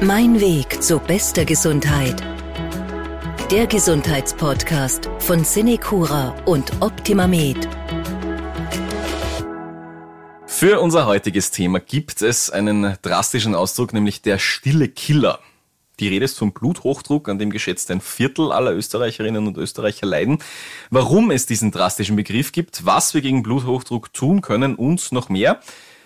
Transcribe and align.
Mein 0.00 0.40
Weg 0.40 0.80
zu 0.80 1.00
bester 1.00 1.44
Gesundheit. 1.44 2.22
Der 3.50 3.66
Gesundheitspodcast 3.66 5.10
von 5.18 5.42
Cinecura 5.42 6.36
und 6.44 6.70
OptimaMed. 6.80 7.68
Für 10.46 10.78
unser 10.80 11.06
heutiges 11.06 11.50
Thema 11.50 11.80
gibt 11.80 12.22
es 12.22 12.48
einen 12.48 12.96
drastischen 13.02 13.56
Ausdruck, 13.56 13.92
nämlich 13.92 14.22
der 14.22 14.38
stille 14.38 14.86
Killer. 14.88 15.40
Die 15.98 16.06
Rede 16.06 16.26
ist 16.26 16.38
vom 16.38 16.52
Bluthochdruck, 16.52 17.28
an 17.28 17.40
dem 17.40 17.50
geschätzt 17.50 17.90
ein 17.90 18.00
Viertel 18.00 18.52
aller 18.52 18.72
Österreicherinnen 18.72 19.48
und 19.48 19.56
Österreicher 19.56 20.06
leiden. 20.06 20.38
Warum 20.90 21.32
es 21.32 21.46
diesen 21.46 21.72
drastischen 21.72 22.14
Begriff 22.14 22.52
gibt, 22.52 22.86
was 22.86 23.14
wir 23.14 23.20
gegen 23.20 23.42
Bluthochdruck 23.42 24.12
tun 24.12 24.42
können 24.42 24.76
und 24.76 25.10
noch 25.10 25.28
mehr. 25.28 25.60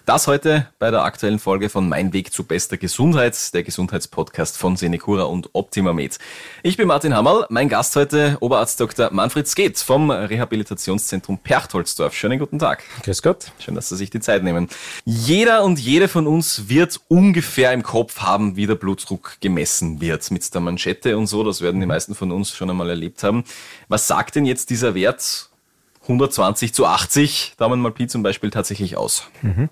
Das 0.05 0.27
heute 0.27 0.67
bei 0.81 0.91
der 0.91 1.05
aktuellen 1.05 1.39
Folge 1.39 1.69
von 1.69 1.89
Mein 1.89 2.13
Weg 2.13 2.33
zu 2.33 2.43
bester 2.43 2.77
Gesundheit, 2.77 3.55
der 3.55 3.63
Gesundheitspodcast 3.63 4.59
von 4.59 4.75
Senecura 4.75 5.25
und 5.25 5.51
OptimaMed. 5.53 6.19
Ich 6.65 6.77
bin 6.77 6.89
Martin 6.89 7.15
Hammerl, 7.15 7.47
mein 7.51 7.69
Gast 7.69 7.95
heute 7.95 8.37
Oberarzt 8.41 8.81
Dr. 8.81 9.13
Manfred 9.13 9.47
Skeet 9.47 9.79
vom 9.79 10.11
Rehabilitationszentrum 10.11 11.39
Perchtoldsdorf. 11.39 12.17
Schönen 12.17 12.41
guten 12.41 12.59
Tag. 12.59 12.83
Grüß 13.05 13.23
Gott. 13.23 13.53
Schön, 13.61 13.77
dass 13.77 13.91
Sie 13.91 13.97
sich 13.97 14.11
die 14.11 14.19
Zeit 14.19 14.43
nehmen. 14.43 14.67
Jeder 15.05 15.63
und 15.63 15.79
jede 15.79 16.09
von 16.09 16.27
uns 16.27 16.69
wird 16.69 17.01
ungefähr 17.07 17.73
im 17.73 17.85
Kopf 17.85 18.23
haben, 18.23 18.57
wie 18.57 18.67
der 18.67 18.75
Blutdruck 18.75 19.37
gemessen 19.41 20.01
wird. 20.01 20.29
Mit 20.33 20.53
der 20.53 20.61
Manschette 20.61 21.17
und 21.17 21.29
so, 21.29 21.45
das 21.45 21.61
werden 21.61 21.81
die 21.81 21.87
meisten 21.87 22.17
von 22.17 22.33
uns 22.33 22.51
schon 22.51 22.69
einmal 22.69 22.91
erlebt 22.91 23.23
haben. 23.23 23.45
Was 23.87 24.09
sagt 24.09 24.35
denn 24.35 24.47
jetzt 24.47 24.71
dieser 24.71 24.97
Wert 24.97 25.49
120 26.03 26.75
zu 26.75 26.87
80, 26.87 27.55
Daumen 27.57 27.81
mal 27.81 27.93
Pi 27.93 28.09
zum 28.09 28.25
Beispiel, 28.25 28.51
tatsächlich 28.51 28.97
aus? 28.97 29.29
Mhm. 29.43 29.69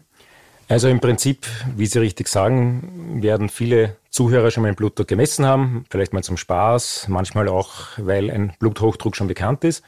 Also 0.70 0.86
im 0.86 1.00
Prinzip, 1.00 1.48
wie 1.76 1.86
Sie 1.86 1.98
richtig 1.98 2.28
sagen, 2.28 3.18
werden 3.20 3.48
viele 3.48 3.96
Zuhörer 4.08 4.52
schon 4.52 4.62
mal 4.62 4.68
einen 4.68 4.76
Blutdruck 4.76 5.08
gemessen 5.08 5.44
haben, 5.44 5.84
vielleicht 5.90 6.12
mal 6.12 6.22
zum 6.22 6.36
Spaß, 6.36 7.06
manchmal 7.08 7.48
auch, 7.48 7.88
weil 7.96 8.30
ein 8.30 8.52
Bluthochdruck 8.60 9.16
schon 9.16 9.26
bekannt 9.26 9.64
ist. 9.64 9.82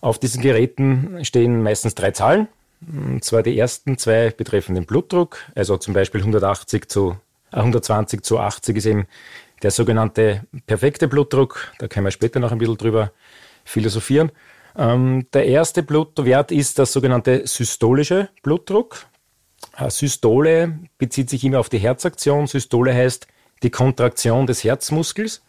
Auf 0.00 0.18
diesen 0.18 0.42
Geräten 0.42 1.24
stehen 1.24 1.62
meistens 1.62 1.94
drei 1.94 2.10
Zahlen. 2.10 2.48
Und 2.80 3.22
zwar 3.22 3.44
die 3.44 3.56
ersten 3.56 3.96
zwei 3.96 4.30
betreffen 4.30 4.74
den 4.74 4.84
Blutdruck, 4.84 5.38
also 5.54 5.76
zum 5.76 5.94
Beispiel 5.94 6.22
180 6.22 6.88
zu, 6.88 7.16
äh 7.52 7.58
120 7.58 8.24
zu 8.24 8.40
80 8.40 8.76
ist 8.76 8.86
eben 8.86 9.06
der 9.62 9.70
sogenannte 9.70 10.42
perfekte 10.66 11.06
Blutdruck. 11.06 11.72
Da 11.78 11.86
können 11.86 12.04
wir 12.04 12.10
später 12.10 12.40
noch 12.40 12.50
ein 12.50 12.58
bisschen 12.58 12.78
drüber 12.78 13.12
philosophieren. 13.64 14.32
Ähm, 14.76 15.28
der 15.32 15.46
erste 15.46 15.84
Blutwert 15.84 16.50
ist 16.50 16.78
der 16.78 16.86
sogenannte 16.86 17.46
systolische 17.46 18.28
Blutdruck. 18.42 19.06
Systole 19.88 20.78
bezieht 20.98 21.30
sich 21.30 21.44
immer 21.44 21.60
auf 21.60 21.68
die 21.68 21.78
Herzaktion. 21.78 22.46
Systole 22.46 22.94
heißt 22.94 23.26
die 23.62 23.70
Kontraktion 23.70 24.46
des 24.46 24.64
Herzmuskels. 24.64 25.42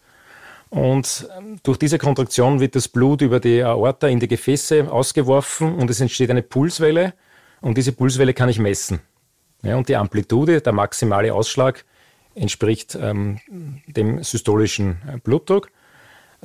Und 0.68 1.28
ähm, 1.38 1.58
durch 1.62 1.78
diese 1.78 1.98
Kontraktion 1.98 2.58
wird 2.60 2.74
das 2.74 2.88
Blut 2.88 3.22
über 3.22 3.38
die 3.38 3.62
Aorta 3.62 4.08
in 4.08 4.18
die 4.18 4.28
Gefäße 4.28 4.90
ausgeworfen 4.90 5.76
und 5.76 5.88
es 5.90 6.00
entsteht 6.00 6.30
eine 6.30 6.42
Pulswelle. 6.42 7.14
Und 7.60 7.78
diese 7.78 7.92
Pulswelle 7.92 8.34
kann 8.34 8.48
ich 8.48 8.58
messen. 8.58 9.00
Ja, 9.62 9.76
und 9.76 9.88
die 9.88 9.96
Amplitude, 9.96 10.60
der 10.60 10.72
maximale 10.72 11.32
Ausschlag, 11.32 11.84
entspricht 12.34 12.98
ähm, 13.00 13.40
dem 13.86 14.22
systolischen 14.22 14.98
äh, 15.08 15.18
Blutdruck. 15.18 15.70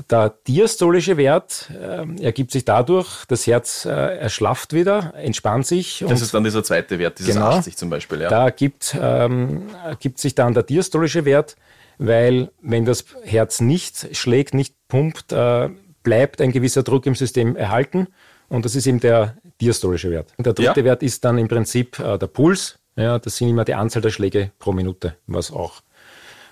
Der 0.09 0.33
diastolische 0.47 1.17
Wert 1.17 1.69
äh, 1.71 2.23
ergibt 2.23 2.51
sich 2.51 2.65
dadurch, 2.65 3.25
das 3.25 3.45
Herz 3.45 3.85
äh, 3.85 3.89
erschlafft 3.89 4.73
wieder, 4.73 5.13
entspannt 5.15 5.67
sich. 5.67 6.03
Das 6.07 6.21
ist 6.21 6.33
dann 6.33 6.43
dieser 6.43 6.63
zweite 6.63 6.97
Wert, 6.97 7.19
dieses 7.19 7.35
genau, 7.35 7.47
80 7.47 7.77
zum 7.77 7.89
Beispiel. 7.89 8.21
Ja. 8.21 8.29
Da 8.29 8.49
gibt, 8.49 8.97
ähm, 8.99 9.63
ergibt 9.83 10.19
sich 10.19 10.33
dann 10.33 10.53
der 10.53 10.63
diastolische 10.63 11.25
Wert, 11.25 11.57
weil 11.97 12.51
wenn 12.61 12.85
das 12.85 13.05
Herz 13.23 13.59
nicht 13.59 14.15
schlägt, 14.15 14.53
nicht 14.53 14.75
pumpt, 14.87 15.33
äh, 15.33 15.69
bleibt 16.03 16.41
ein 16.41 16.51
gewisser 16.51 16.83
Druck 16.83 17.05
im 17.05 17.15
System 17.15 17.55
erhalten. 17.55 18.07
Und 18.49 18.65
das 18.65 18.75
ist 18.75 18.87
eben 18.87 18.99
der 18.99 19.37
diastolische 19.61 20.09
Wert. 20.09 20.33
Und 20.37 20.45
der 20.45 20.53
dritte 20.53 20.81
ja. 20.81 20.85
Wert 20.85 21.03
ist 21.03 21.23
dann 21.23 21.37
im 21.37 21.47
Prinzip 21.47 21.99
äh, 21.99 22.17
der 22.17 22.27
Puls. 22.27 22.79
Ja, 22.95 23.19
das 23.19 23.37
sind 23.37 23.49
immer 23.49 23.65
die 23.65 23.75
Anzahl 23.75 24.01
der 24.01 24.09
Schläge 24.09 24.51
pro 24.59 24.73
Minute, 24.73 25.15
was 25.27 25.51
auch 25.51 25.81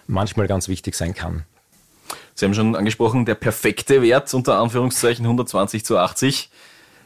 manchmal 0.07 0.47
ganz 0.47 0.67
wichtig 0.67 0.95
sein 0.95 1.13
kann. 1.13 1.45
Sie 2.39 2.45
haben 2.45 2.53
schon 2.53 2.75
angesprochen, 2.75 3.25
der 3.25 3.35
perfekte 3.35 4.01
Wert 4.01 4.33
unter 4.33 4.59
Anführungszeichen 4.59 5.25
120 5.25 5.83
zu 5.83 5.97
80. 5.97 6.49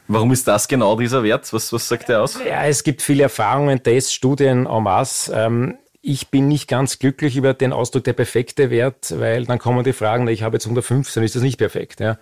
Warum 0.07 0.31
ist 0.31 0.47
das 0.47 0.67
genau 0.67 0.95
dieser 0.95 1.23
Wert? 1.23 1.51
Was, 1.53 1.73
was 1.73 1.87
sagt 1.87 2.09
der 2.09 2.21
aus? 2.21 2.37
Ja, 2.45 2.65
es 2.65 2.83
gibt 2.83 3.01
viele 3.01 3.23
Erfahrungen, 3.23 3.81
Tests, 3.81 4.13
Studien 4.13 4.67
en 4.67 4.83
masse. 4.83 5.33
Ähm, 5.33 5.77
ich 6.01 6.27
bin 6.29 6.47
nicht 6.47 6.67
ganz 6.67 6.99
glücklich 6.99 7.35
über 7.35 7.55
den 7.55 7.73
Ausdruck 7.73 8.03
der 8.03 8.13
perfekte 8.13 8.69
Wert, 8.69 9.11
weil 9.17 9.45
dann 9.45 9.57
kommen 9.57 9.83
die 9.83 9.93
Fragen, 9.93 10.27
ich 10.27 10.43
habe 10.43 10.57
jetzt 10.57 10.65
115, 10.65 11.23
ist 11.23 11.35
das 11.35 11.41
nicht 11.41 11.57
perfekt. 11.57 11.99
Ja. 11.99 12.19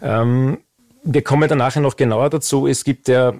Ähm, 0.00 0.60
wir 1.02 1.22
kommen 1.22 1.46
dann 1.46 1.58
nachher 1.58 1.82
noch 1.82 1.96
genauer 1.96 2.30
dazu. 2.30 2.66
Es 2.66 2.84
gibt 2.84 3.08
ja 3.08 3.34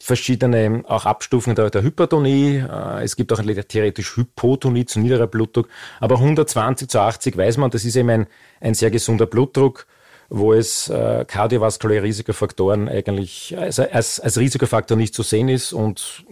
verschiedene 0.00 0.82
auch 0.86 1.06
Abstufungen 1.06 1.56
der, 1.56 1.70
der 1.70 1.82
Hypertonie. 1.82 2.58
Äh, 2.58 3.02
es 3.02 3.16
gibt 3.16 3.32
auch 3.32 3.40
theoretisch 3.40 4.16
Hypotonie 4.16 4.84
zu 4.84 5.00
niederer 5.00 5.26
Blutdruck. 5.26 5.68
Aber 6.00 6.16
120 6.16 6.88
zu 6.88 7.00
80 7.00 7.36
weiß 7.36 7.56
man, 7.56 7.70
das 7.70 7.84
ist 7.84 7.96
eben 7.96 8.10
ein, 8.10 8.26
ein 8.60 8.74
sehr 8.74 8.90
gesunder 8.90 9.26
Blutdruck, 9.26 9.86
wo 10.28 10.52
es 10.52 10.88
äh, 10.88 11.24
kardiovaskuläre 11.26 12.04
Risikofaktoren 12.04 12.88
eigentlich 12.88 13.56
als, 13.56 13.78
als, 13.78 14.20
als 14.20 14.38
Risikofaktor 14.38 14.96
nicht 14.96 15.14
zu 15.14 15.22
sehen 15.22 15.48
ist 15.48 15.72
und 15.72 16.24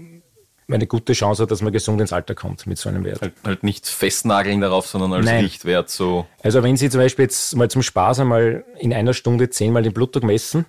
eine 0.70 0.86
gute 0.86 1.12
Chance 1.12 1.42
hat, 1.42 1.50
dass 1.50 1.60
man 1.60 1.72
gesund 1.72 2.00
ins 2.00 2.12
Alter 2.12 2.34
kommt 2.34 2.66
mit 2.66 2.78
so 2.78 2.88
einem 2.88 3.04
Wert. 3.04 3.20
Halt, 3.20 3.34
halt 3.44 3.62
nicht 3.62 3.86
festnageln 3.86 4.60
darauf, 4.60 4.86
sondern 4.86 5.12
als 5.12 5.26
Nein. 5.26 5.44
Richtwert 5.44 5.90
so. 5.90 6.26
Also 6.42 6.62
wenn 6.62 6.76
Sie 6.76 6.88
zum 6.88 7.00
Beispiel 7.00 7.24
jetzt 7.24 7.56
mal 7.56 7.70
zum 7.70 7.82
Spaß 7.82 8.20
einmal 8.20 8.64
in 8.78 8.92
einer 8.94 9.12
Stunde 9.12 9.50
zehnmal 9.50 9.82
den 9.82 9.92
Blutdruck 9.92 10.24
messen, 10.24 10.64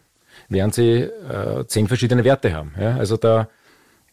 werden 0.49 0.71
sie 0.71 1.01
äh, 1.01 1.65
zehn 1.67 1.87
verschiedene 1.87 2.23
Werte 2.23 2.53
haben. 2.53 2.73
Ja? 2.79 2.97
Also 2.97 3.17
der, 3.17 3.49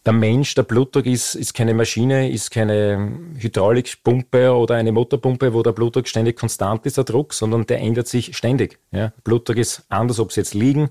der 0.07 0.13
Mensch, 0.13 0.55
der 0.55 0.63
Blutdruck 0.63 1.07
ist, 1.07 1.35
ist 1.35 1.55
keine 1.55 1.75
Maschine, 1.75 2.31
ist 2.31 2.51
keine 2.51 3.13
Hydraulikpumpe 3.37 4.55
oder 4.55 4.77
eine 4.77 4.93
Motorpumpe, 4.93 5.53
wo 5.53 5.63
der 5.63 5.73
Blutdruck 5.73 6.09
ständig 6.09 6.39
konstant 6.39 6.87
ist, 6.87 6.97
der 6.97 7.05
Druck, 7.05 7.35
sondern 7.35 7.67
der 7.67 7.81
ändert 7.81 8.09
sich 8.09 8.37
ständig. 8.37 8.79
Ja? 8.93 9.13
Blutdruck 9.25 9.57
ist 9.57 9.85
anders, 9.89 10.19
ob 10.19 10.33
sie 10.33 10.41
jetzt 10.41 10.55
liegen, 10.55 10.91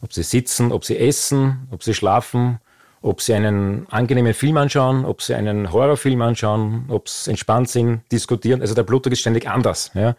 ob 0.00 0.12
sie 0.12 0.22
sitzen, 0.22 0.72
ob 0.72 0.84
sie 0.84 0.98
essen, 0.98 1.68
ob 1.70 1.82
sie 1.82 1.94
schlafen, 1.94 2.60
ob 3.02 3.20
sie 3.20 3.34
einen 3.34 3.86
angenehmen 3.90 4.34
Film 4.34 4.56
anschauen, 4.58 5.04
ob 5.04 5.22
sie 5.22 5.34
einen 5.34 5.72
Horrorfilm 5.72 6.20
anschauen, 6.22 6.84
ob 6.88 7.08
sie 7.08 7.30
entspannt 7.30 7.68
sind, 7.68 8.02
diskutieren. 8.12 8.60
Also 8.60 8.74
der 8.74 8.82
Blutdruck 8.82 9.12
ist 9.12 9.20
ständig 9.20 9.48
anders. 9.48 9.90
Ja? 9.94 10.16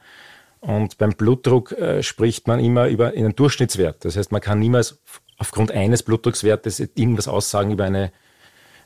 Und 0.62 1.00
beim 1.00 1.12
Blutdruck 1.14 1.72
äh, 1.74 2.04
spricht 2.04 2.48
man 2.48 2.60
immer 2.60 2.88
über 2.88 3.08
einen 3.10 3.36
Durchschnittswert. 3.36 4.06
Das 4.06 4.16
heißt, 4.16 4.32
man 4.32 4.42
kann 4.42 4.60
niemals 4.60 5.00
aufgrund 5.38 5.72
eines 5.72 6.04
Blutdruckswertes 6.04 6.80
irgendwas 6.80 7.28
aussagen 7.28 7.72
über 7.72 7.86
einen 7.86 8.12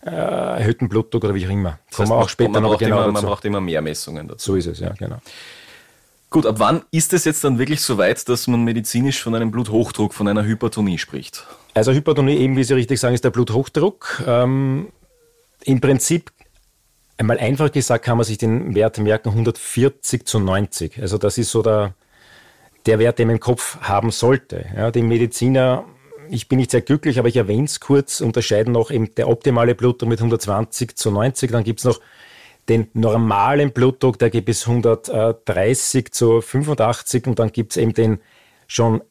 äh, 0.05 0.09
erhöhten 0.09 0.87
Blutdruck 0.87 1.25
oder 1.25 1.35
wie 1.35 1.45
auch 1.45 1.49
immer. 1.49 1.79
Das 1.89 1.99
heißt, 1.99 2.11
auch 2.11 2.29
später 2.29 2.51
man, 2.51 2.63
noch 2.63 2.77
genau 2.77 3.03
immer, 3.03 3.11
man 3.11 3.25
braucht 3.25 3.43
immer 3.43 3.59
mehr 3.59 3.81
Messungen 3.81 4.27
dazu. 4.27 4.53
So 4.53 4.55
ist 4.55 4.67
es, 4.67 4.79
ja, 4.79 4.93
genau. 4.93 5.17
Gut, 6.29 6.45
ab 6.45 6.55
wann 6.59 6.83
ist 6.91 7.13
es 7.13 7.25
jetzt 7.25 7.43
dann 7.43 7.59
wirklich 7.59 7.81
so 7.81 7.97
weit, 7.97 8.27
dass 8.29 8.47
man 8.47 8.63
medizinisch 8.63 9.21
von 9.21 9.35
einem 9.35 9.51
Bluthochdruck, 9.51 10.13
von 10.13 10.27
einer 10.27 10.45
Hypertonie 10.45 10.97
spricht? 10.97 11.45
Also 11.73 11.91
Hypertonie, 11.91 12.37
eben 12.37 12.55
wie 12.55 12.63
Sie 12.63 12.73
richtig 12.73 12.99
sagen, 12.99 13.15
ist 13.15 13.23
der 13.23 13.31
Bluthochdruck. 13.31 14.23
Ähm, 14.25 14.87
Im 15.63 15.81
Prinzip 15.81 16.31
Einmal 17.17 17.39
einfach 17.39 17.71
gesagt 17.71 18.03
kann 18.03 18.17
man 18.17 18.25
sich 18.25 18.37
den 18.37 18.75
Wert 18.75 18.97
merken, 18.97 19.29
140 19.29 20.25
zu 20.25 20.39
90. 20.39 21.01
Also 21.01 21.17
das 21.17 21.37
ist 21.37 21.51
so 21.51 21.61
der, 21.61 21.93
der 22.85 22.99
Wert, 22.99 23.19
den 23.19 23.27
man 23.27 23.37
im 23.37 23.39
Kopf 23.39 23.77
haben 23.81 24.11
sollte. 24.11 24.65
Ja, 24.75 24.91
die 24.91 25.01
Mediziner, 25.01 25.85
ich 26.29 26.49
bin 26.49 26.57
nicht 26.57 26.71
sehr 26.71 26.81
glücklich, 26.81 27.17
aber 27.17 27.29
ich 27.29 27.37
erwähne 27.37 27.65
es 27.65 27.79
kurz, 27.79 28.19
unterscheiden 28.19 28.73
noch 28.73 28.91
eben 28.91 29.15
der 29.15 29.29
optimale 29.29 29.75
Blutdruck 29.75 30.09
mit 30.09 30.19
120 30.19 30.95
zu 30.97 31.09
90. 31.11 31.51
Dann 31.51 31.63
gibt 31.63 31.79
es 31.79 31.85
noch 31.85 32.01
den 32.67 32.89
normalen 32.93 33.71
Blutdruck, 33.71 34.19
der 34.19 34.29
geht 34.29 34.45
bis 34.45 34.67
130 34.67 36.11
zu 36.11 36.41
85 36.41 37.27
und 37.27 37.39
dann 37.39 37.51
gibt 37.51 37.71
es 37.71 37.77
eben 37.77 37.93
den 37.93 38.19
schon 38.67 39.01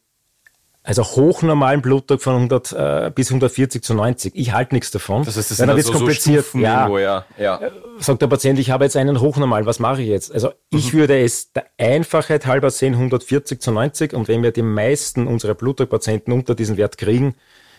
also 0.87 1.03
hochnormalen 1.03 1.81
Blutdruck 1.81 2.21
von 2.21 2.35
100 2.35 2.73
äh, 2.73 3.13
bis 3.15 3.31
140 3.31 3.83
zu 3.83 3.95
90. 3.95 4.35
Ich 4.37 4.53
halte 4.53 4.75
nichts 4.75 4.91
davon. 4.91 5.25
Das 5.25 5.39
heißt, 5.39 5.51
das 5.51 5.57
dann 5.57 5.71
also 5.71 5.93
kompliziert. 5.93 6.45
So 6.45 6.59
ja, 6.59 6.83
irgendwo, 6.83 6.99
ja. 6.99 7.25
ja. 7.39 7.57
Äh, 7.57 7.71
sagt 7.99 8.21
der 8.21 8.27
Patient, 8.27 8.59
ich 8.59 8.71
habe 8.71 8.85
jetzt 8.85 8.95
einen 8.95 9.19
hochnormal, 9.19 9.65
was 9.65 9.79
mache 9.79 10.03
ich 10.03 10.09
jetzt? 10.09 10.31
Also 10.31 10.53
ich 10.69 10.93
mhm. 10.93 10.99
würde 10.99 11.25
es 11.25 11.53
der 11.53 11.65
Einfachheit 11.79 12.45
halber 12.45 12.69
sehen, 12.69 12.93
140 12.93 13.63
zu 13.63 13.73
90 13.73 14.13
und 14.13 14.29
wenn 14.29 14.43
wir 14.43 14.53
die 14.53 14.63
meisten 14.63 15.27
unserer 15.27 15.55
Blutdruckpatienten 15.55 16.35
unter 16.35 16.55
diesen 16.55 16.77
Wert 16.77 16.99
kriegen, 16.99 17.35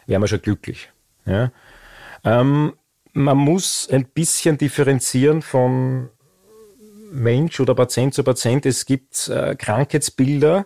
wären 0.08 0.24
wir 0.24 0.28
schon 0.28 0.42
glücklich. 0.42 0.90
Ja? 1.28 1.52
Ähm, 2.24 2.74
man 3.14 3.38
muss 3.38 3.88
ein 3.92 4.06
bisschen 4.06 4.58
differenzieren 4.58 5.44
von 5.44 6.10
Mensch 7.12 7.60
oder 7.60 7.76
Patient 7.76 8.16
zu 8.16 8.24
Patient. 8.24 8.66
Es 8.66 8.88
gibt 8.88 9.28
äh, 9.28 9.56
Krankheitsbilder, 9.56 10.66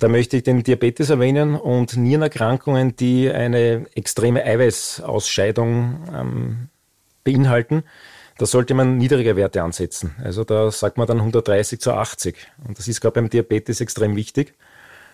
da 0.00 0.08
möchte 0.08 0.36
ich 0.38 0.42
den 0.42 0.62
Diabetes 0.62 1.10
erwähnen 1.10 1.54
und 1.54 1.96
Nierenerkrankungen, 1.96 2.96
die 2.96 3.30
eine 3.30 3.86
extreme 3.94 4.44
Eiweißausscheidung 4.44 6.08
ähm, 6.14 6.68
beinhalten. 7.22 7.84
da 8.38 8.46
sollte 8.46 8.72
man 8.72 8.96
niedrige 8.96 9.36
Werte 9.36 9.62
ansetzen. 9.62 10.16
Also 10.24 10.44
da 10.44 10.70
sagt 10.70 10.96
man 10.96 11.06
dann 11.06 11.18
130 11.18 11.78
zu 11.78 11.92
80. 11.92 12.36
Und 12.66 12.78
das 12.78 12.88
ist 12.88 13.02
gerade 13.02 13.14
beim 13.14 13.28
Diabetes 13.28 13.82
extrem 13.82 14.16
wichtig. 14.16 14.54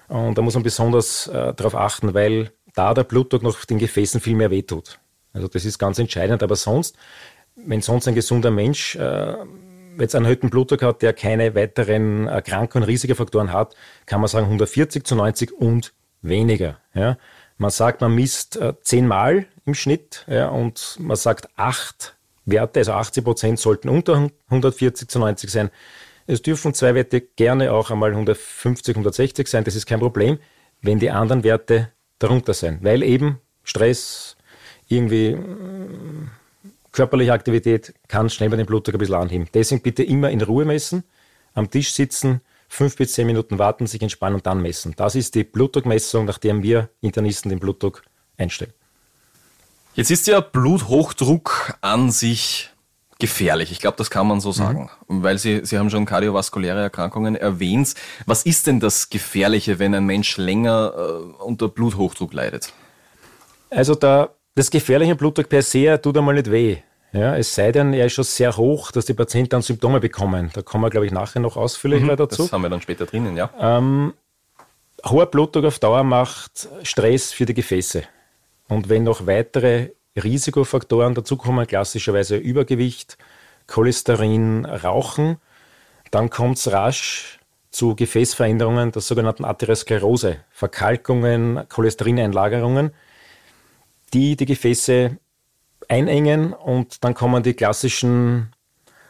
Und 0.06 0.38
da 0.38 0.43
muss 0.43 0.55
man 0.55 0.62
besonders 0.62 1.27
äh, 1.27 1.53
darauf 1.55 1.75
achten, 1.75 2.15
weil 2.15 2.53
da 2.75 2.94
der 2.94 3.03
Blutdruck 3.03 3.43
noch 3.43 3.65
den 3.65 3.79
Gefäßen 3.79 4.21
viel 4.21 4.37
mehr 4.37 4.53
wehtut. 4.53 5.00
Also 5.33 5.49
das 5.49 5.65
ist 5.65 5.79
ganz 5.79 5.99
entscheidend. 5.99 6.44
Aber 6.44 6.55
sonst, 6.55 6.97
wenn 7.56 7.83
sonst 7.83 8.06
ein 8.06 8.15
gesunder 8.15 8.53
Mensch 8.53 8.94
äh, 8.94 9.35
jetzt 9.99 10.15
einen 10.15 10.25
erhöhten 10.25 10.51
Blutdruck 10.51 10.83
hat, 10.83 11.03
der 11.03 11.13
keine 11.13 11.55
weiteren 11.55 12.29
Erkrankungen, 12.29 12.87
Risikofaktoren 12.87 13.53
hat, 13.53 13.75
kann 14.07 14.21
man 14.21 14.29
sagen 14.29 14.47
140 14.47 15.05
zu 15.05 15.15
90 15.15 15.53
und 15.53 15.93
weniger. 16.23 16.79
Ja. 16.95 17.19
Man 17.59 17.71
sagt, 17.71 18.01
man 18.01 18.15
misst 18.15 18.57
äh, 18.57 18.75
zehnmal 18.83 19.47
im 19.65 19.75
Schnitt 19.75 20.25
ja, 20.29 20.49
und 20.49 20.97
man 21.01 21.17
sagt 21.17 21.49
acht 21.57 22.17
Werte, 22.45 22.81
also 22.81 22.93
80 22.93 23.25
Prozent 23.25 23.59
sollten 23.59 23.89
unter 23.89 24.29
140 24.49 25.09
zu 25.09 25.19
90 25.19 25.51
sein. 25.51 25.71
Es 26.27 26.43
dürfen 26.43 26.75
zwei 26.75 26.95
Werte 26.95 27.21
gerne 27.21 27.73
auch 27.73 27.91
einmal 27.91 28.11
150, 28.11 28.95
160 28.95 29.49
sein, 29.49 29.65
das 29.65 29.75
ist 29.75 29.87
kein 29.87 30.01
Problem, 30.01 30.39
wenn 30.83 30.99
die 30.99 31.11
anderen 31.11 31.45
Werte 31.45 31.93
darunter 32.19 32.55
sein, 32.55 32.79
weil 32.83 33.03
eben 33.03 33.41
Stress, 33.63 34.37
irgendwie 34.89 35.29
äh, 35.29 35.39
körperliche 36.97 37.35
Aktivität 37.35 37.95
kann 38.09 38.31
schnell 38.31 38.49
bei 38.49 38.57
den 38.57 38.65
Blutdruck 38.65 38.95
ein 38.95 38.99
bisschen 38.99 39.17
anheben. 39.17 39.47
Deswegen 39.53 39.83
bitte 39.83 40.03
immer 40.03 40.31
in 40.31 40.41
Ruhe 40.41 40.65
messen, 40.65 41.05
am 41.53 41.71
Tisch 41.71 41.93
sitzen, 41.93 42.41
fünf 42.69 42.97
bis 42.97 43.13
zehn 43.13 43.27
Minuten 43.27 43.59
warten, 43.59 43.87
sich 43.87 44.01
entspannen 44.01 44.37
und 44.37 44.47
dann 44.47 44.63
messen. 44.63 44.95
Das 44.97 45.15
ist 45.15 45.35
die 45.35 45.45
Blutdruckmessung, 45.45 46.25
nach 46.25 46.39
der 46.39 46.63
wir 46.63 46.89
Internisten 47.03 47.51
den 47.51 47.61
Blutdruck 47.61 48.03
einstellen. 48.39 48.73
Jetzt 49.95 50.11
ist 50.11 50.27
ja 50.27 50.41
Bluthochdruck 50.41 51.75
an 51.83 52.11
sich 52.11 52.71
gefährlich. 53.19 53.73
Ich 53.73 53.81
glaube, 53.81 53.99
das 53.99 54.09
kann 54.09 54.27
man 54.27 54.41
so 54.41 54.49
mhm. 54.49 54.55
sagen, 54.55 54.91
mhm. 55.09 55.23
weil 55.23 55.39
Sie, 55.39 55.61
Sie 55.65 55.79
haben 55.79 55.91
schon 55.91 56.07
kardiovaskuläre 56.07 56.81
Erkrankungen 56.81 57.37
erwähnt. 57.37 57.95
Was 58.25 58.45
ist 58.45 58.67
denn 58.67 58.81
das 58.81 59.11
Gefährliche, 59.11 59.79
wenn 59.79 59.95
ein 59.95 60.07
Mensch 60.07 60.39
länger 60.39 60.95
äh, 60.97 61.43
unter 61.43 61.69
Bluthochdruck 61.69 62.33
leidet? 62.33 62.73
Also 63.69 63.95
da, 63.95 64.36
das 64.56 64.70
gefährliche 64.70 65.14
Blutdruck 65.14 65.49
per 65.49 65.62
se 65.62 66.00
tut 66.00 66.17
einmal 66.17 66.35
nicht 66.35 66.50
weh. 66.50 66.79
Ja, 67.12 67.37
es 67.37 67.55
sei 67.55 67.73
denn, 67.73 67.93
er 67.93 68.06
ist 68.06 68.14
schon 68.14 68.25
sehr 68.25 68.56
hoch, 68.56 68.91
dass 68.91 69.05
die 69.05 69.14
Patienten 69.14 69.50
dann 69.50 69.62
Symptome 69.62 70.00
bekommen. 70.00 70.50
Da 70.53 70.62
kommen 70.62 70.82
wir, 70.82 70.91
glaube 70.91 71.06
ich, 71.06 71.12
nachher 71.12 71.41
noch 71.41 71.56
ausführlicher 71.56 72.12
mhm, 72.12 72.17
dazu. 72.17 72.43
Das 72.43 72.53
haben 72.53 72.62
wir 72.62 72.69
dann 72.69 72.81
später 72.81 73.06
drinnen, 73.06 73.37
ja. 73.37 73.50
Ähm, 73.58 74.14
hoher 75.05 75.26
Blutdruck 75.26 75.67
auf 75.67 75.79
Dauer 75.79 76.03
macht 76.05 76.69
Stress 76.82 77.32
für 77.32 77.47
die 77.47 77.55
Gefäße. 77.55 78.03
Und 78.69 78.88
wenn 78.88 79.05
noch 79.05 79.26
weitere 79.26 79.91
Risikofaktoren 80.17 81.14
dazukommen, 81.14 81.67
klassischerweise 81.67 82.37
Übergewicht, 82.37 83.19
Cholesterin, 83.67 84.64
Rauchen, 84.64 85.37
dann 86.11 86.31
kommt 86.31 86.59
es 86.59 86.73
rasch 86.73 87.38
zu 87.70 87.94
Gefäßveränderungen 87.94 88.93
der 88.93 89.02
sogenannten 89.02 89.44
Arteriosklerose, 89.44 90.38
Verkalkungen, 90.50 91.69
Cholesterineinlagerungen, 91.69 92.93
die 94.12 94.37
die 94.37 94.47
Gefäße 94.47 95.19
einengen 95.88 96.53
und 96.53 97.05
dann 97.05 97.14
kommen 97.14 97.43
die 97.43 97.55
klassischen 97.55 98.53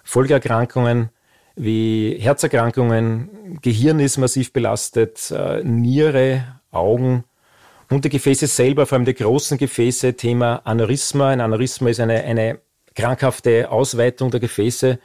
Folgeerkrankungen 0.05 1.11
wie 1.57 2.19
Herzerkrankungen, 2.21 3.59
Gehirn 3.63 3.99
ist 3.99 4.19
massiv 4.19 4.53
belastet, 4.53 5.31
äh, 5.31 5.65
Niere, 5.65 6.61
Augen, 6.71 7.25
und 7.89 8.05
die 8.05 8.09
Gefäße 8.09 8.47
selber, 8.47 8.85
vor 8.85 8.97
allem 8.97 9.05
die 9.05 9.15
großen 9.15 9.59
Gefäße, 9.59 10.15
Thema 10.15 10.61
Aneurysma. 10.65 11.31
Ein 11.31 11.41
Aneurysma 11.41 11.89
ist 11.89 12.01
eine, 12.01 12.25
eine 12.25 12.59
krankhafte 12.95 13.71
Ausweitung 13.71 14.31
der 14.31 14.41
Gefäße, 14.41 14.99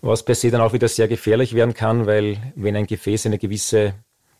was 0.00 0.24
per 0.24 0.34
se 0.34 0.50
dann 0.50 0.60
auch 0.60 0.72
wieder 0.72 0.88
sehr 0.88 1.08
gefährlich 1.08 1.54
werden 1.54 1.72
kann, 1.72 2.06
weil 2.06 2.52
wenn 2.56 2.74
ein 2.74 2.86
Gefäß 2.86 3.26
eine 3.26 3.38
gewisse 3.38 3.94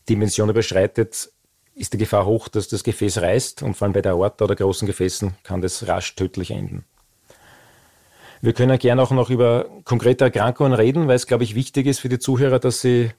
Dimension 0.09 0.49
überschreitet, 0.49 1.31
ist 1.75 1.93
die 1.93 1.97
Gefahr 1.97 2.25
hoch, 2.25 2.47
dass 2.47 2.67
das 2.67 2.83
Gefäß 2.83 3.19
reißt 3.19 3.63
und 3.63 3.75
vor 3.75 3.85
allem 3.85 3.93
bei 3.93 4.01
der 4.01 4.13
Aorta 4.13 4.45
oder 4.45 4.55
großen 4.55 4.85
Gefäßen 4.85 5.35
kann 5.43 5.61
das 5.61 5.87
rasch 5.87 6.15
tödlich 6.15 6.51
enden. 6.51 6.85
Wir 8.41 8.53
können 8.53 8.77
gerne 8.79 9.01
auch 9.01 9.11
noch 9.11 9.29
über 9.29 9.67
konkrete 9.85 10.25
Erkrankungen 10.25 10.73
reden, 10.73 11.07
weil 11.07 11.15
es, 11.15 11.27
glaube 11.27 11.43
ich, 11.43 11.53
wichtig 11.55 11.85
ist 11.85 11.99
für 11.99 12.09
die 12.09 12.19
Zuhörer, 12.19 12.59
dass 12.59 12.81
sie 12.81 13.11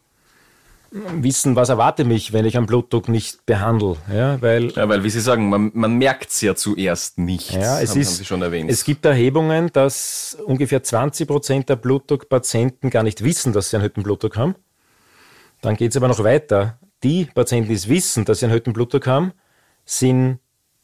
wissen, 0.93 1.57
was 1.57 1.69
erwarte 1.71 2.05
mich, 2.05 2.33
wenn 2.33 2.45
ich 2.45 2.57
einen 2.57 2.67
Blutdruck 2.67 3.09
nicht 3.09 3.47
behandle. 3.47 3.97
Ja, 4.13 4.41
weil, 4.43 4.73
ja, 4.73 4.89
weil 4.89 5.05
wie 5.05 5.11
Sie 5.11 5.21
sagen, 5.21 5.49
man, 5.49 5.71
man 5.75 5.95
merkt 5.95 6.31
es 6.31 6.41
ja 6.43 6.55
zuerst 6.55 7.19
nicht. 7.19 7.53
Ja, 7.53 7.81
es 7.81 7.91
haben, 7.91 8.01
ist, 8.01 8.09
haben 8.09 8.17
Sie 8.17 8.25
schon 8.25 8.43
erwähnt. 8.43 8.71
Es 8.71 8.85
gibt 8.85 9.05
Erhebungen, 9.05 9.71
dass 9.73 10.37
ungefähr 10.45 10.83
20 10.83 11.27
Prozent 11.27 11.69
der 11.69 11.77
Blutdruckpatienten 11.77 12.91
gar 12.91 13.03
nicht 13.03 13.25
wissen, 13.25 13.53
dass 13.53 13.71
sie 13.71 13.77
einen 13.77 13.85
erhöhten 13.85 14.03
Blutdruck 14.03 14.37
haben. 14.37 14.55
Dann 15.63 15.77
geht 15.77 15.93
es 15.93 15.97
aber 15.97 16.09
noch 16.09 16.23
weiter. 16.23 16.79
Die 17.03 17.25
Patienten, 17.27 17.69
die 17.69 17.75
es 17.75 17.89
wissen, 17.89 18.25
dass 18.25 18.39
sie 18.41 18.47
einen 18.47 18.53
erhöhten 18.53 18.73
Blutdruck 18.73 19.07
haben, 19.07 19.33
sind 19.85 20.39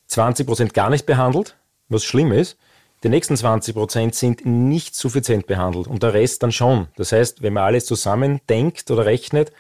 20 0.09 0.47
Prozent 0.47 0.75
gar 0.75 0.91
nicht 0.91 1.06
behandelt, 1.06 1.56
was 1.88 2.05
schlimm 2.05 2.32
ist. 2.32 2.59
Die 3.05 3.09
nächsten 3.09 3.37
20 3.37 3.75
Prozent 3.75 4.15
sind 4.15 4.44
nicht 4.44 4.97
suffizient 4.97 5.47
behandelt 5.47 5.87
und 5.87 6.03
der 6.03 6.15
Rest 6.15 6.43
dann 6.43 6.50
schon. 6.50 6.88
Das 6.97 7.12
heißt, 7.12 7.43
wenn 7.43 7.53
man 7.53 7.62
alles 7.65 7.87
zusammen 7.87 8.41
denkt 8.49 8.91
oder 8.91 9.06
rechnet, 9.06 9.53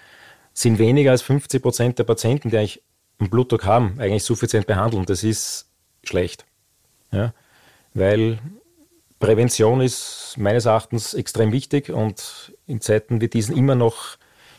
sind 0.52 0.78
weniger 0.78 1.12
als 1.12 1.22
50 1.22 1.62
Prozent 1.62 1.98
der 2.00 2.04
Patienten, 2.04 2.50
die 2.50 2.58
eigentlich 2.58 2.82
einen 3.20 3.30
Blutdruck 3.30 3.64
haben, 3.64 3.94
eigentlich 3.98 4.24
suffizient 4.24 4.66
behandeln. 4.66 5.04
Das 5.04 5.22
ist 5.22 5.68
schlecht. 6.02 6.44
Ja? 7.12 7.32
Weil 7.94 8.38
Prävention 9.20 9.80
ist 9.80 10.34
meines 10.36 10.64
Erachtens 10.64 11.14
extrem 11.14 11.52
wichtig 11.52 11.90
und 11.90 12.52
in 12.66 12.80
Zeiten 12.80 13.20
wie 13.20 13.28
diesen 13.28 13.56
immer 13.56 13.76
noch 13.76 14.16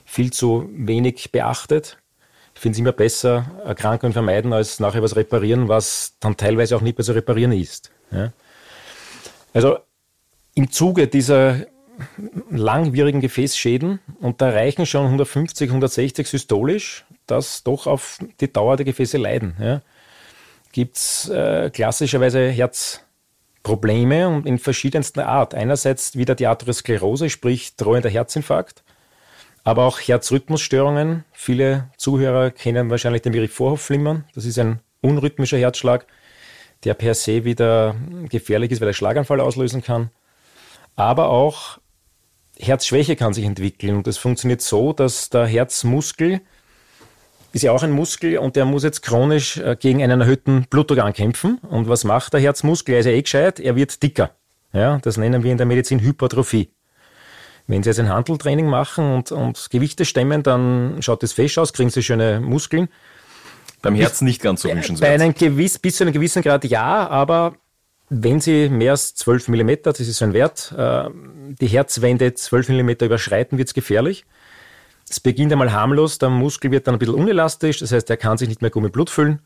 viel 0.09 0.33
zu 0.33 0.67
wenig 0.73 1.31
beachtet. 1.31 1.97
Ich 2.56 2.61
finde 2.61 2.73
es 2.73 2.79
immer 2.79 2.91
besser, 2.91 3.51
Erkrankungen 3.63 4.11
vermeiden, 4.11 4.53
als 4.53 4.79
nachher 4.79 5.03
was 5.03 5.15
reparieren, 5.15 5.67
was 5.67 6.15
dann 6.19 6.35
teilweise 6.35 6.75
auch 6.75 6.81
nicht 6.81 6.97
mehr 6.97 7.06
zu 7.06 7.13
reparieren 7.13 7.51
ist. 7.51 7.91
Ja? 8.11 8.33
Also 9.53 9.77
im 10.56 10.71
Zuge 10.71 11.07
dieser 11.07 11.67
langwierigen 12.50 13.21
Gefäßschäden 13.21 14.00
und 14.19 14.41
da 14.41 14.50
reichen 14.50 14.85
schon 14.85 15.06
150, 15.06 15.69
160 15.69 16.27
systolisch, 16.27 17.05
dass 17.27 17.63
doch 17.63 17.85
auf 17.85 18.17
die 18.39 18.51
Dauer 18.51 18.77
der 18.77 18.85
Gefäße 18.85 19.17
leiden. 19.17 19.55
Ja. 19.59 19.81
Gibt 20.71 20.97
es 20.97 21.29
äh, 21.29 21.69
klassischerweise 21.69 22.50
Herzprobleme 22.50 24.27
und 24.27 24.47
in 24.47 24.57
verschiedenster 24.57 25.27
Art. 25.27 25.53
Einerseits 25.53 26.15
wieder 26.15 26.35
die 26.35 26.47
Atherosklerose, 26.47 27.29
sprich 27.29 27.75
drohender 27.75 28.10
Herzinfarkt, 28.10 28.84
aber 29.69 29.85
auch 29.85 29.99
Herzrhythmusstörungen. 29.99 31.25
Viele 31.31 31.91
Zuhörer 31.95 32.49
kennen 32.49 32.89
wahrscheinlich 32.89 33.21
den 33.21 33.33
Begriff 33.33 33.53
Vorhofflimmern. 33.53 34.25
Das 34.33 34.45
ist 34.45 34.57
ein 34.57 34.79
unrhythmischer 35.01 35.59
Herzschlag, 35.59 36.07
der 36.85 36.95
per 36.95 37.13
se 37.13 37.45
wieder 37.45 37.95
gefährlich 38.29 38.71
ist, 38.71 38.81
weil 38.81 38.88
er 38.88 38.95
Schlaganfall 38.95 39.39
auslösen 39.39 39.83
kann. 39.83 40.09
Aber 40.95 41.29
auch 41.29 41.77
Herzschwäche 42.57 43.15
kann 43.15 43.35
sich 43.35 43.45
entwickeln 43.45 43.97
und 43.97 44.07
das 44.07 44.17
funktioniert 44.17 44.61
so, 44.61 44.91
dass 44.91 45.29
der 45.29 45.45
Herzmuskel 45.45 46.41
ist 47.51 47.61
ja 47.61 47.71
auch 47.71 47.83
ein 47.83 47.91
Muskel 47.91 48.39
und 48.39 48.55
der 48.55 48.65
muss 48.65 48.83
jetzt 48.83 49.03
chronisch 49.03 49.57
äh, 49.57 49.77
gegen 49.79 50.01
einen 50.01 50.21
erhöhten 50.21 50.65
Blutdruck 50.69 50.99
ankämpfen. 50.99 51.59
Und 51.59 51.88
was 51.88 52.03
macht 52.03 52.33
der 52.33 52.39
Herzmuskel? 52.39 52.95
Er 52.95 52.99
ist 53.01 53.05
ja 53.05 53.11
eh 53.11 53.21
gescheit, 53.21 53.59
er 53.59 53.75
wird 53.75 54.01
dicker. 54.01 54.31
Ja, 54.73 54.97
das 54.97 55.17
nennen 55.17 55.43
wir 55.43 55.51
in 55.51 55.57
der 55.57 55.67
Medizin 55.67 55.99
Hypertrophie. 55.99 56.71
Wenn 57.69 57.83
Sie 57.83 57.89
jetzt 57.91 57.99
ein 57.99 58.09
Handeltraining 58.09 58.65
machen 58.65 59.13
und, 59.13 59.31
und 59.31 59.69
Gewichte 59.69 60.03
stemmen, 60.03 60.41
dann 60.41 60.97
schaut 61.01 61.21
das 61.21 61.33
fesch 61.33 61.59
aus, 61.59 61.71
kriegen 61.71 61.91
Sie 61.91 62.01
schöne 62.01 62.39
Muskeln. 62.39 62.89
Beim 63.83 63.93
Herzen 63.93 64.25
nicht 64.25 64.41
ganz 64.41 64.63
so 64.63 64.69
wünschenswert. 64.69 65.07
Bei 65.07 65.13
einem 65.13 65.35
gewiss, 65.35 65.77
bis 65.77 65.97
zu 65.97 66.03
einem 66.03 66.11
gewissen 66.11 66.41
Grad 66.41 66.65
ja, 66.65 67.07
aber 67.07 67.53
wenn 68.09 68.41
Sie 68.41 68.69
mehr 68.69 68.93
als 68.93 69.13
12 69.13 69.49
mm, 69.49 69.69
das 69.83 69.99
ist 69.99 70.17
so 70.17 70.25
ein 70.25 70.33
Wert, 70.33 70.73
äh, 70.75 71.09
die 71.61 71.67
Herzwände 71.67 72.33
12 72.33 72.69
mm 72.69 72.89
überschreiten, 73.03 73.59
wird 73.59 73.67
es 73.67 73.75
gefährlich. 73.75 74.25
Es 75.07 75.19
beginnt 75.19 75.51
einmal 75.51 75.71
harmlos, 75.71 76.17
der 76.17 76.29
Muskel 76.29 76.71
wird 76.71 76.88
dann 76.88 76.95
ein 76.95 76.99
bisschen 76.99 77.13
unelastisch, 77.13 77.77
das 77.77 77.91
heißt, 77.91 78.09
er 78.09 78.17
kann 78.17 78.39
sich 78.39 78.49
nicht 78.49 78.63
mehr 78.63 78.71
gut 78.71 78.81
mit 78.81 78.93
Blut 78.93 79.11
füllen. 79.11 79.43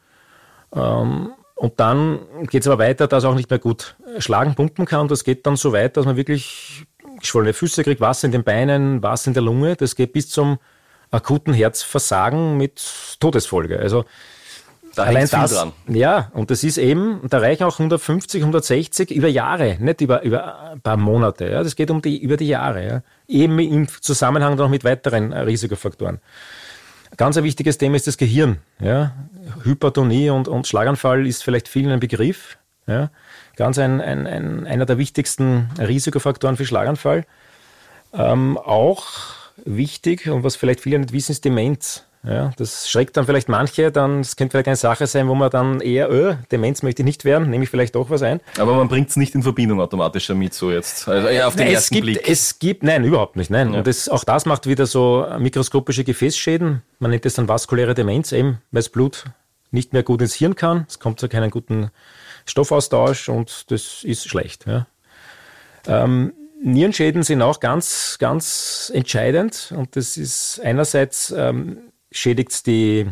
Ähm, 0.74 1.34
und 1.56 1.80
dann 1.82 2.20
geht 2.50 2.62
es 2.62 2.68
aber 2.70 2.82
weiter, 2.82 3.08
dass 3.08 3.26
er 3.26 3.32
auch 3.32 3.36
nicht 3.36 3.50
mehr 3.50 3.60
gut 3.60 3.98
schlagen, 4.20 4.56
pumpen 4.56 4.86
kann. 4.86 5.10
Das 5.10 5.26
geht 5.26 5.46
dann 5.46 5.58
so 5.58 5.74
weit, 5.74 5.98
dass 5.98 6.06
man 6.06 6.16
wirklich 6.16 6.86
geschwollene 7.24 7.54
Füße 7.54 7.84
kriegt, 7.84 8.02
Wasser 8.02 8.26
in 8.26 8.32
den 8.32 8.44
Beinen, 8.44 9.02
Wasser 9.02 9.30
in 9.30 9.34
der 9.34 9.44
Lunge. 9.44 9.76
Das 9.76 9.96
geht 9.96 10.14
bis 10.14 10.30
zum 10.30 10.60
akuten 11.12 11.54
Herzversagen 11.54 12.58
mit 12.58 12.82
Todesfolge. 13.20 13.80
Also 13.80 14.06
da 14.96 15.04
Allein 15.04 15.28
das, 15.30 15.54
dran. 15.54 15.74
Ja, 15.88 16.30
und 16.34 16.52
das 16.52 16.64
ist 16.64 16.78
eben, 16.78 17.22
da 17.28 17.40
reichen 17.40 17.64
auch 17.64 17.80
150, 17.80 18.42
160 18.42 19.10
über 19.12 19.28
Jahre, 19.28 19.78
nicht 19.80 20.02
über, 20.02 20.22
über 20.22 20.72
ein 20.72 20.82
paar 20.82 20.98
Monate. 20.98 21.50
Ja. 21.50 21.64
Das 21.64 21.76
geht 21.76 21.90
um 21.90 22.02
die, 22.02 22.22
über 22.22 22.38
die 22.38 22.48
Jahre. 22.48 22.88
Ja. 22.88 23.02
Eben 23.28 23.58
im 23.58 23.88
Zusammenhang 23.88 24.56
noch 24.56 24.70
mit 24.70 24.84
weiteren 24.84 25.32
äh, 25.32 25.40
Risikofaktoren. 25.40 26.20
Ganz 27.18 27.38
ein 27.38 27.44
wichtiges 27.44 27.78
Thema 27.80 27.96
ist 27.96 28.06
das 28.06 28.18
Gehirn. 28.18 28.58
Ja. 28.80 29.14
Hypertonie 29.64 30.30
und, 30.30 30.48
und 30.48 30.68
Schlaganfall 30.68 31.26
ist 31.26 31.44
vielleicht 31.44 31.68
vielen 31.68 31.92
ein 31.92 32.00
Begriff. 32.00 32.58
Ja. 32.86 33.10
Ganz 33.56 33.78
ein, 33.78 34.02
ein, 34.02 34.26
ein, 34.28 34.66
einer 34.66 34.86
der 34.86 34.98
wichtigsten 34.98 35.70
Risikofaktoren 35.78 36.58
für 36.58 36.66
Schlaganfall. 36.66 37.26
Ähm, 38.14 38.58
auch 38.58 39.06
wichtig 39.66 40.30
und 40.30 40.44
was 40.44 40.56
vielleicht 40.56 40.82
viele 40.82 41.00
nicht 41.00 41.14
wissen, 41.14 41.32
ist 41.32 41.46
Demenz. 41.46 42.04
Ja, 42.26 42.52
das 42.56 42.90
schreckt 42.90 43.18
dann 43.18 43.26
vielleicht 43.26 43.50
manche, 43.50 43.92
dann, 43.92 44.22
es 44.22 44.38
könnte 44.38 44.52
vielleicht 44.52 44.68
eine 44.68 44.78
Sache 44.78 45.08
sein, 45.08 45.28
wo 45.28 45.36
man 45.36 45.50
dann 45.50 45.82
eher, 45.82 46.10
öh, 46.10 46.36
Demenz 46.54 46.82
möchte 46.82 47.02
ich 47.02 47.06
nicht 47.06 47.26
werden, 47.26 47.50
nehme 47.50 47.66
ich 47.66 47.70
vielleicht 47.70 47.96
doch 47.96 48.10
was 48.10 48.22
ein. 48.22 48.40
Aber 48.58 48.76
man 48.76 48.88
bringt 48.88 49.10
es 49.10 49.18
nicht 49.18 49.36
in 49.36 49.44
Verbindung 49.44 49.82
automatisch 49.82 50.28
damit, 50.28 50.54
so 50.54 50.72
jetzt. 50.72 51.10
Also 51.10 51.28
eher 51.28 51.50
auf 51.50 51.56
den 51.56 51.66
nein, 51.66 51.74
ersten 51.74 51.96
es 51.96 52.02
gibt, 52.02 52.06
Blick. 52.06 52.30
Es 52.30 52.60
gibt, 52.60 52.84
nein, 52.84 53.04
überhaupt 53.04 53.36
nicht, 53.36 53.52
nein. 53.52 53.74
Ja. 53.74 53.80
Und 53.80 53.88
das, 53.88 54.08
auch 54.08 54.24
das 54.24 54.46
macht 54.46 54.68
wieder 54.68 54.86
so 54.86 55.28
mikroskopische 55.38 56.06
Gefäßschäden. 56.06 56.82
Man 57.00 57.12
nennt 57.12 57.26
das 57.26 57.34
dann 57.34 57.50
vaskuläre 57.50 57.94
Demenz, 57.94 58.32
eben, 58.32 58.60
weil 58.72 58.84
das 58.84 58.90
Blut 58.90 59.26
nicht 59.72 59.92
mehr 59.92 60.04
gut 60.04 60.22
ins 60.22 60.34
Hirn 60.34 60.56
kann. 60.56 60.86
Es 60.88 61.00
kommt 61.00 61.20
zu 61.20 61.28
keinem 61.28 61.52
guten 61.52 61.92
Stoffaustausch 62.46 63.30
und 63.30 63.72
das 63.72 64.04
ist 64.04 64.28
schlecht. 64.28 64.66
Ja. 64.66 64.88
Ähm, 65.88 66.34
Nierenschäden 66.62 67.24
sind 67.24 67.42
auch 67.42 67.60
ganz, 67.60 68.18
ganz 68.20 68.92
entscheidend 68.94 69.74
und 69.76 69.96
das 69.96 70.18
ist 70.18 70.62
einerseits 70.64 71.32
ähm, 71.32 71.78
schädigt 72.12 72.66
die, 72.68 73.10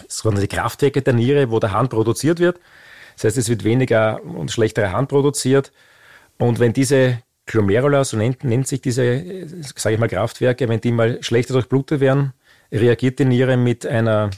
die 0.00 0.48
Kraftwerke 0.48 1.00
der 1.00 1.14
Niere, 1.14 1.50
wo 1.50 1.58
der 1.60 1.72
Harn 1.72 1.88
produziert 1.88 2.40
wird. 2.40 2.60
Das 3.14 3.24
heißt, 3.24 3.38
es 3.38 3.48
wird 3.48 3.64
weniger 3.64 4.22
und 4.22 4.52
schlechtere 4.52 4.92
Harn 4.92 5.08
produziert. 5.08 5.72
Und 6.38 6.60
wenn 6.60 6.72
diese 6.72 7.22
Glomerula, 7.46 8.04
so 8.04 8.16
nennt, 8.16 8.44
nennt 8.44 8.68
sich 8.68 8.80
diese, 8.80 9.24
sage 9.74 9.94
ich 9.94 10.00
mal, 10.00 10.08
Kraftwerke, 10.08 10.68
wenn 10.68 10.80
die 10.80 10.92
mal 10.92 11.22
schlechter 11.22 11.54
durchblutet 11.54 12.00
werden, 12.00 12.32
reagiert 12.70 13.18
die 13.18 13.24
Niere 13.24 13.56
mit 13.56 13.86
einer 13.86 14.30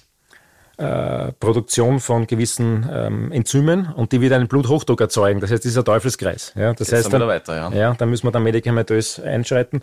äh, 0.81 1.33
Produktion 1.33 2.01
von 2.01 2.27
gewissen 2.27 2.89
ähm, 2.91 3.33
Enzymen 3.33 3.93
und 3.93 4.13
die 4.13 4.21
wieder 4.23 4.37
einen 4.37 4.49
Bluthochdruck 4.49 5.01
erzeugen. 5.01 5.41
Das 5.41 5.51
heißt, 5.51 5.63
dieser 5.63 5.85
Teufelskreis. 5.85 6.55
Ja, 6.57 6.73
das 6.73 6.89
Jetzt 6.89 7.05
heißt, 7.05 7.13
dann, 7.13 7.21
da 7.21 7.27
weiter, 7.27 7.55
ja. 7.55 7.71
ja, 7.73 7.95
dann 7.95 8.09
müssen 8.09 8.27
wir 8.27 8.31
dann 8.31 8.43
medikamentös 8.43 9.21
einschreiten. 9.21 9.83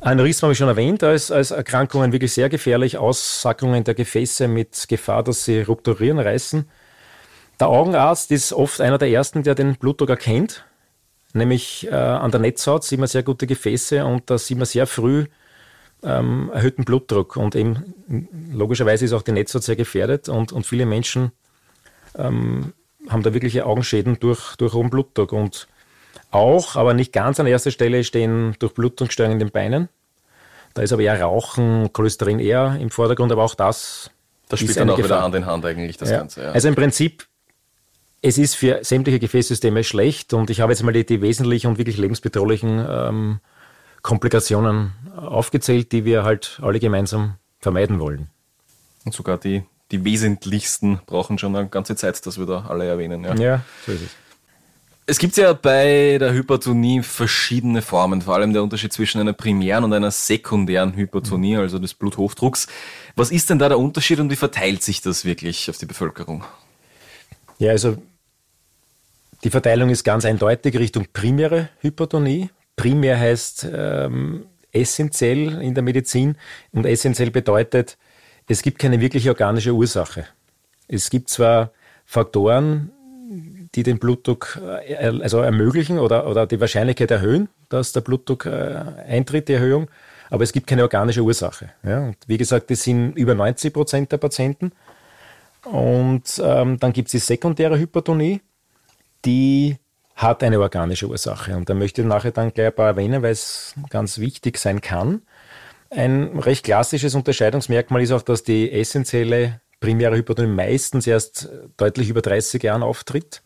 Aneurysma 0.00 0.46
habe 0.46 0.52
ich 0.52 0.58
schon 0.58 0.68
erwähnt, 0.68 1.02
als, 1.02 1.30
als 1.30 1.50
Erkrankungen 1.50 2.12
wirklich 2.12 2.34
sehr 2.34 2.50
gefährlich. 2.50 2.98
Aussackungen 2.98 3.84
der 3.84 3.94
Gefäße 3.94 4.46
mit 4.46 4.86
Gefahr, 4.86 5.22
dass 5.22 5.46
sie 5.46 5.62
rupturieren, 5.62 6.18
reißen. 6.18 6.68
Der 7.58 7.68
Augenarzt 7.68 8.30
ist 8.30 8.52
oft 8.52 8.82
einer 8.82 8.98
der 8.98 9.08
ersten, 9.08 9.44
der 9.44 9.54
den 9.54 9.76
Blutdruck 9.76 10.10
erkennt. 10.10 10.66
Nämlich 11.32 11.88
äh, 11.90 11.94
an 11.94 12.30
der 12.30 12.40
Netzhaut 12.40 12.84
sieht 12.84 12.98
man 12.98 13.08
sehr 13.08 13.22
gute 13.22 13.46
Gefäße 13.46 14.04
und 14.04 14.28
da 14.28 14.36
sieht 14.36 14.58
man 14.58 14.66
sehr 14.66 14.86
früh 14.86 15.24
ähm, 16.04 16.50
erhöhten 16.52 16.84
Blutdruck. 16.84 17.36
Und 17.36 17.54
eben 17.54 17.94
logischerweise 18.52 19.04
ist 19.04 19.12
auch 19.12 19.22
die 19.22 19.32
Netzhaut 19.32 19.62
sehr 19.62 19.76
gefährdet 19.76 20.28
und, 20.28 20.52
und 20.52 20.66
viele 20.66 20.86
Menschen 20.86 21.32
ähm, 22.16 22.72
haben 23.08 23.22
da 23.22 23.34
wirkliche 23.34 23.66
Augenschäden 23.66 24.18
durch, 24.20 24.56
durch 24.56 24.72
hohen 24.72 24.90
Blutdruck. 24.90 25.32
Und 25.32 25.68
auch, 26.30 26.76
aber 26.76 26.94
nicht 26.94 27.12
ganz 27.12 27.38
an 27.40 27.46
erster 27.46 27.70
Stelle 27.70 28.04
stehen 28.04 28.56
Durchblutungsstörungen 28.58 29.40
in 29.40 29.46
den 29.46 29.52
Beinen. 29.52 29.88
Da 30.74 30.82
ist 30.82 30.92
aber 30.92 31.02
eher 31.02 31.20
Rauchen, 31.20 31.92
Cholesterin 31.92 32.40
eher 32.40 32.76
im 32.80 32.90
Vordergrund, 32.90 33.30
aber 33.30 33.44
auch 33.44 33.54
das. 33.54 34.10
Das 34.48 34.60
spielt 34.60 34.76
dann 34.76 34.90
auch 34.90 34.98
wieder 34.98 35.08
Gefahr. 35.08 35.22
Hand 35.22 35.34
in 35.36 35.46
Hand 35.46 35.64
eigentlich, 35.64 35.96
das 35.96 36.10
Ja. 36.10 36.18
Ganze. 36.18 36.42
Ja. 36.42 36.50
Also 36.50 36.68
im 36.68 36.74
Prinzip, 36.74 37.26
es 38.20 38.38
ist 38.38 38.56
für 38.56 38.80
sämtliche 38.82 39.20
Gefäßsysteme 39.20 39.84
schlecht 39.84 40.34
und 40.34 40.50
ich 40.50 40.60
habe 40.60 40.72
jetzt 40.72 40.82
mal 40.82 40.92
die, 40.92 41.06
die 41.06 41.22
wesentlichen 41.22 41.68
und 41.68 41.78
wirklich 41.78 41.96
lebensbedrohlichen 41.96 42.84
ähm, 42.88 43.40
Komplikationen 44.02 44.92
aufgezählt, 45.16 45.92
die 45.92 46.04
wir 46.04 46.24
halt 46.24 46.58
alle 46.62 46.80
gemeinsam 46.80 47.36
vermeiden 47.60 48.00
wollen. 48.00 48.28
Und 49.04 49.12
sogar 49.14 49.38
die, 49.38 49.64
die 49.90 50.04
wesentlichsten 50.04 51.00
brauchen 51.06 51.38
schon 51.38 51.54
eine 51.54 51.68
ganze 51.68 51.96
Zeit, 51.96 52.24
dass 52.26 52.38
wir 52.38 52.46
da 52.46 52.66
alle 52.68 52.86
erwähnen. 52.86 53.24
Ja. 53.24 53.34
Ja, 53.34 53.64
so 53.86 53.92
ist 53.92 54.02
es. 54.02 54.10
Es 55.06 55.18
gibt 55.18 55.36
ja 55.36 55.52
bei 55.52 56.16
der 56.18 56.32
Hypertonie 56.32 57.02
verschiedene 57.02 57.82
Formen, 57.82 58.22
vor 58.22 58.36
allem 58.36 58.54
der 58.54 58.62
Unterschied 58.62 58.90
zwischen 58.90 59.20
einer 59.20 59.34
primären 59.34 59.84
und 59.84 59.92
einer 59.92 60.10
sekundären 60.10 60.96
Hypertonie, 60.96 61.58
also 61.58 61.78
des 61.78 61.92
Bluthochdrucks. 61.92 62.68
Was 63.14 63.30
ist 63.30 63.50
denn 63.50 63.58
da 63.58 63.68
der 63.68 63.78
Unterschied 63.78 64.18
und 64.18 64.30
wie 64.30 64.36
verteilt 64.36 64.82
sich 64.82 65.02
das 65.02 65.26
wirklich 65.26 65.68
auf 65.68 65.76
die 65.76 65.84
Bevölkerung? 65.84 66.44
Ja, 67.58 67.72
also 67.72 67.98
die 69.44 69.50
Verteilung 69.50 69.90
ist 69.90 70.04
ganz 70.04 70.24
eindeutig 70.24 70.78
Richtung 70.78 71.06
primäre 71.12 71.68
Hypertonie. 71.80 72.48
Primär 72.76 73.18
heißt 73.18 73.68
ähm, 73.70 74.46
essentiell 74.74 75.62
in 75.62 75.74
der 75.74 75.82
Medizin 75.82 76.36
und 76.72 76.86
essentiell 76.86 77.30
bedeutet, 77.30 77.96
es 78.48 78.62
gibt 78.62 78.78
keine 78.78 79.00
wirkliche 79.00 79.30
organische 79.30 79.72
Ursache. 79.72 80.26
Es 80.88 81.08
gibt 81.08 81.30
zwar 81.30 81.70
Faktoren, 82.04 82.90
die 83.74 83.82
den 83.82 83.98
Blutdruck 83.98 84.60
äh, 84.86 85.06
also 85.06 85.40
ermöglichen 85.40 85.98
oder, 85.98 86.28
oder 86.28 86.46
die 86.46 86.60
Wahrscheinlichkeit 86.60 87.10
erhöhen, 87.10 87.48
dass 87.68 87.92
der 87.92 88.02
Blutdruck 88.02 88.46
äh, 88.46 88.84
eintritt, 89.08 89.48
die 89.48 89.54
Erhöhung, 89.54 89.88
aber 90.30 90.44
es 90.44 90.52
gibt 90.52 90.66
keine 90.66 90.82
organische 90.82 91.22
Ursache. 91.22 91.70
Ja? 91.82 92.04
Und 92.04 92.16
wie 92.26 92.36
gesagt, 92.36 92.70
das 92.70 92.82
sind 92.82 93.16
über 93.16 93.34
90 93.34 93.72
Prozent 93.72 94.12
der 94.12 94.18
Patienten. 94.18 94.72
Und 95.64 96.40
ähm, 96.44 96.78
dann 96.78 96.92
gibt 96.92 97.08
es 97.08 97.12
die 97.12 97.18
sekundäre 97.18 97.78
Hypertonie, 97.78 98.40
die 99.24 99.76
hat 100.14 100.42
eine 100.42 100.60
organische 100.60 101.08
Ursache. 101.08 101.56
Und 101.56 101.68
da 101.68 101.74
möchte 101.74 102.02
ich 102.02 102.06
nachher 102.06 102.30
dann 102.30 102.52
gleich 102.52 102.68
ein 102.68 102.74
paar 102.74 102.88
erwähnen, 102.88 103.22
weil 103.22 103.32
es 103.32 103.74
ganz 103.90 104.18
wichtig 104.18 104.58
sein 104.58 104.80
kann. 104.80 105.22
Ein 105.90 106.38
recht 106.38 106.64
klassisches 106.64 107.14
Unterscheidungsmerkmal 107.14 108.02
ist 108.02 108.12
auch, 108.12 108.22
dass 108.22 108.42
die 108.42 108.70
essentielle 108.72 109.60
primäre 109.80 110.16
Hypertonie 110.16 110.48
meistens 110.48 111.06
erst 111.06 111.48
deutlich 111.76 112.08
über 112.08 112.22
30 112.22 112.62
Jahren 112.62 112.82
auftritt. 112.82 113.42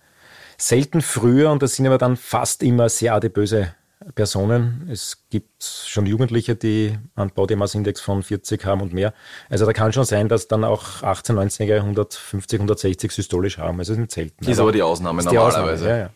Selten 0.56 1.02
früher, 1.02 1.50
und 1.50 1.62
das 1.62 1.76
sind 1.76 1.87
aber 1.87 1.98
dann 1.98 2.16
fast 2.16 2.62
immer 2.62 2.88
sehr 2.88 3.14
adipöse 3.14 3.75
Personen. 4.14 4.88
Es 4.90 5.25
gibt 5.30 5.62
schon 5.62 6.06
Jugendliche, 6.06 6.54
die 6.54 6.96
einen 7.16 7.30
Body 7.30 7.56
Mass 7.56 7.75
Index 7.75 8.00
von 8.00 8.22
40 8.22 8.64
haben 8.64 8.80
und 8.80 8.92
mehr. 8.92 9.12
Also 9.50 9.66
da 9.66 9.72
kann 9.72 9.92
schon 9.92 10.04
sein, 10.04 10.28
dass 10.28 10.48
dann 10.48 10.64
auch 10.64 11.02
18-, 11.02 11.32
19-Jährige 11.32 11.80
150, 11.80 12.60
160 12.60 13.12
systolisch 13.12 13.58
haben. 13.58 13.78
Also 13.78 13.92
das 13.92 13.98
ist 13.98 14.00
nicht 14.00 14.12
selten. 14.12 14.50
Ist 14.50 14.60
aber 14.60 14.72
die 14.72 14.82
Ausnahme 14.82 15.20
ist 15.20 15.30
die 15.30 15.38
Ausnahme, 15.38 15.72
normalerweise. 15.72 15.88
ja, 15.88 15.96
ja. 15.98 16.10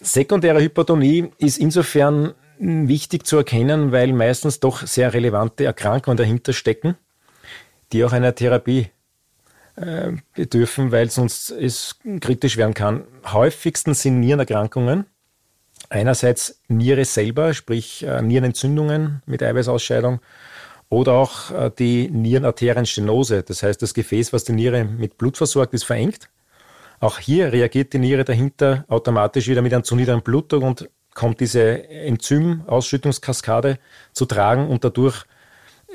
Sekundäre 0.00 0.60
Hypertonie 0.60 1.30
ist 1.38 1.58
insofern 1.58 2.34
wichtig 2.58 3.26
zu 3.26 3.38
erkennen, 3.38 3.92
weil 3.92 4.12
meistens 4.12 4.60
doch 4.60 4.86
sehr 4.86 5.12
relevante 5.14 5.64
Erkrankungen 5.64 6.16
dahinter 6.16 6.52
stecken, 6.52 6.96
die 7.92 8.04
auch 8.04 8.12
einer 8.12 8.34
Therapie 8.34 8.88
äh, 9.76 10.12
bedürfen, 10.34 10.92
weil 10.92 11.10
sonst 11.10 11.50
es 11.50 11.98
kritisch 12.20 12.56
werden 12.56 12.74
kann. 12.74 13.04
Häufigsten 13.26 13.94
sind 13.94 14.20
Nierenerkrankungen. 14.20 15.06
Einerseits 15.88 16.60
Niere 16.68 17.04
selber, 17.04 17.54
sprich 17.54 18.02
äh, 18.02 18.22
Nierenentzündungen 18.22 19.22
mit 19.26 19.42
Eiweißausscheidung 19.42 20.20
oder 20.88 21.14
auch 21.14 21.50
äh, 21.50 21.70
die 21.78 22.10
Nierenarterienstenose. 22.10 23.42
Das 23.42 23.62
heißt, 23.62 23.80
das 23.80 23.94
Gefäß, 23.94 24.32
was 24.32 24.44
die 24.44 24.52
Niere 24.52 24.84
mit 24.84 25.16
Blut 25.16 25.36
versorgt, 25.36 25.72
ist 25.72 25.84
verengt. 25.84 26.28
Auch 27.00 27.18
hier 27.18 27.52
reagiert 27.52 27.92
die 27.94 27.98
Niere 27.98 28.24
dahinter 28.24 28.84
automatisch 28.88 29.48
wieder 29.48 29.62
mit 29.62 29.72
einem 29.72 29.84
zu 29.84 29.96
niedrigen 29.96 30.20
Blutdruck 30.22 30.62
und 30.62 30.88
kommt 31.14 31.40
diese 31.40 31.88
Enzymausschüttungskaskade 31.88 33.78
zu 34.12 34.26
tragen 34.26 34.68
und 34.68 34.84
dadurch 34.84 35.24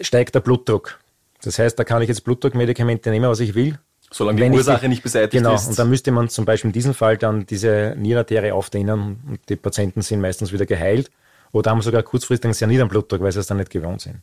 steigt 0.01 0.35
der 0.35 0.39
Blutdruck. 0.41 0.99
Das 1.43 1.59
heißt, 1.59 1.77
da 1.77 1.83
kann 1.83 2.01
ich 2.01 2.09
jetzt 2.09 2.23
Blutdruckmedikamente 2.23 3.11
nehmen, 3.11 3.29
was 3.29 3.39
ich 3.39 3.53
will. 3.55 3.77
Solange 4.11 4.41
die 4.49 4.49
Ursache 4.57 4.81
die- 4.81 4.87
nicht 4.89 5.03
beseitigt 5.03 5.43
genau, 5.43 5.55
ist. 5.55 5.67
und 5.67 5.77
dann 5.79 5.89
müsste 5.89 6.11
man 6.11 6.29
zum 6.29 6.45
Beispiel 6.45 6.69
in 6.69 6.73
diesem 6.73 6.93
Fall 6.93 7.17
dann 7.17 7.45
diese 7.45 7.95
Nierenarterie 7.97 8.51
aufdehnen 8.51 9.19
und 9.27 9.39
die 9.49 9.55
Patienten 9.55 10.01
sind 10.01 10.21
meistens 10.21 10.51
wieder 10.53 10.65
geheilt 10.65 11.11
oder 11.51 11.71
haben 11.71 11.81
sogar 11.81 12.01
kurzfristig 12.03 12.45
einen 12.45 12.53
sehr 12.53 12.67
niedrigen 12.67 12.89
Blutdruck, 12.89 13.21
weil 13.21 13.31
sie 13.31 13.39
es 13.39 13.47
dann 13.47 13.57
nicht 13.57 13.69
gewohnt 13.71 14.01
sind. 14.01 14.21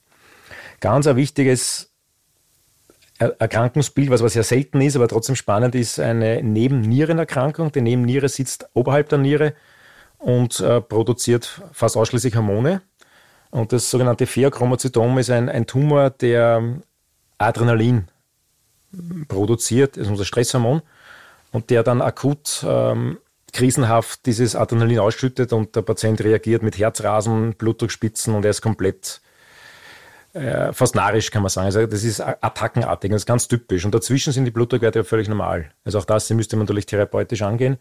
Ganz 0.81 1.07
ein 1.07 1.17
wichtiges 1.17 1.92
Erkrankungsbild, 3.39 4.11
was 4.11 4.21
aber 4.21 4.31
sehr 4.31 4.43
selten 4.43 4.81
ist, 4.81 4.97
aber 4.97 5.09
trotzdem 5.09 5.37
spannend 5.37 5.75
ist, 5.75 5.99
eine 6.01 6.43
Nebennierenerkrankung. 6.43 7.73
Die 7.73 7.81
Nebenniere 7.81 8.29
sitzt 8.29 8.69
oberhalb 8.75 9.09
der 9.09 9.19
Niere 9.19 9.55
und 10.19 10.61
äh, 10.61 10.81
produziert 10.81 11.63
fast 11.73 11.97
ausschließlich 11.97 12.37
Hormone. 12.37 12.83
Und 13.51 13.73
das 13.73 13.91
sogenannte 13.91 14.27
Pheochromozytom 14.27 15.19
ist 15.19 15.31
ein, 15.31 15.49
ein 15.49 15.67
Tumor, 15.67 16.11
der 16.11 16.81
Adrenalin 17.39 18.09
produziert, 19.29 19.97
das 19.97 20.05
ist 20.05 20.11
unser 20.11 20.25
Stresshormon, 20.25 20.83
und 21.51 21.71
der 21.71 21.83
dann 21.83 22.01
akut 22.01 22.65
ähm, 22.67 23.19
krisenhaft 23.53 24.25
dieses 24.27 24.57
Adrenalin 24.57 24.99
ausschüttet 24.99 25.53
und 25.53 25.77
der 25.77 25.83
Patient 25.83 26.23
reagiert 26.23 26.63
mit 26.63 26.79
Herzrasen, 26.79 27.55
Blutdruckspitzen 27.55 28.35
und 28.35 28.45
er 28.45 28.51
ist 28.51 28.63
komplett 28.63 29.21
äh, 30.33 30.73
fast 30.73 30.95
narisch, 30.95 31.31
kann 31.31 31.43
man 31.43 31.51
sagen. 31.51 31.67
Also 31.67 31.87
das 31.87 32.05
ist 32.05 32.21
attackenartig, 32.21 33.11
das 33.11 33.23
ist 33.23 33.27
ganz 33.27 33.49
typisch. 33.49 33.85
Und 33.85 33.95
dazwischen 33.95 34.33
sind 34.33 34.45
die 34.45 34.51
Blutdruckwerte 34.51 35.01
ja 35.01 35.05
völlig 35.05 35.29
normal. 35.29 35.71
Also 35.85 35.99
auch 35.99 36.05
das 36.05 36.31
müsste 36.31 36.57
man 36.57 36.65
natürlich 36.65 36.87
therapeutisch 36.87 37.43
angehen. 37.43 37.77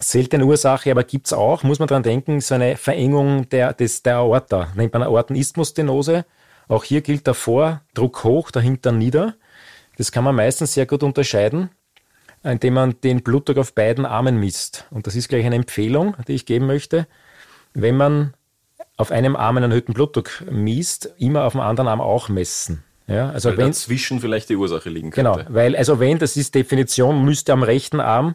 Seltene 0.00 0.44
Ursache, 0.44 0.92
aber 0.92 1.02
gibt 1.02 1.26
es 1.26 1.32
auch, 1.32 1.64
muss 1.64 1.80
man 1.80 1.88
dran 1.88 2.04
denken, 2.04 2.40
so 2.40 2.54
eine 2.54 2.76
Verengung 2.76 3.48
der, 3.48 3.72
des, 3.72 4.04
der 4.04 4.18
Aorta, 4.18 4.68
nennt 4.76 4.92
man 4.92 5.02
Aortenisthmusstenose. 5.02 6.24
Auch 6.68 6.84
hier 6.84 7.00
gilt 7.00 7.26
der 7.26 7.34
Vordruck 7.34 8.22
hoch, 8.22 8.52
dahinter 8.52 8.92
nieder. 8.92 9.34
Das 9.96 10.12
kann 10.12 10.22
man 10.22 10.36
meistens 10.36 10.74
sehr 10.74 10.86
gut 10.86 11.02
unterscheiden. 11.02 11.70
indem 12.44 12.74
man 12.74 13.00
den 13.00 13.22
Blutdruck 13.24 13.58
auf 13.58 13.74
beiden 13.74 14.06
Armen 14.06 14.38
misst. 14.38 14.86
Und 14.90 15.08
das 15.08 15.16
ist 15.16 15.28
gleich 15.28 15.44
eine 15.44 15.56
Empfehlung, 15.56 16.14
die 16.28 16.34
ich 16.34 16.46
geben 16.46 16.66
möchte. 16.66 17.08
Wenn 17.74 17.96
man 17.96 18.34
auf 18.98 19.10
einem 19.10 19.36
Arm 19.36 19.56
einen 19.56 19.70
erhöhten 19.70 19.94
Blutdruck 19.94 20.44
misst, 20.50 21.14
immer 21.18 21.44
auf 21.44 21.52
dem 21.52 21.62
anderen 21.62 21.88
Arm 21.88 22.00
auch 22.00 22.28
messen. 22.28 22.84
Ja, 23.06 23.30
also 23.30 23.48
weil 23.48 23.56
wenn, 23.56 23.66
dazwischen 23.68 24.20
vielleicht 24.20 24.50
die 24.50 24.56
Ursache 24.56 24.90
liegen 24.90 25.10
könnte. 25.10 25.32
Genau, 25.32 25.54
weil 25.54 25.74
also 25.74 25.98
wenn, 25.98 26.18
das 26.18 26.36
ist 26.36 26.54
Definition, 26.54 27.24
müsste 27.24 27.54
am 27.54 27.62
rechten 27.62 28.00
Arm 28.00 28.34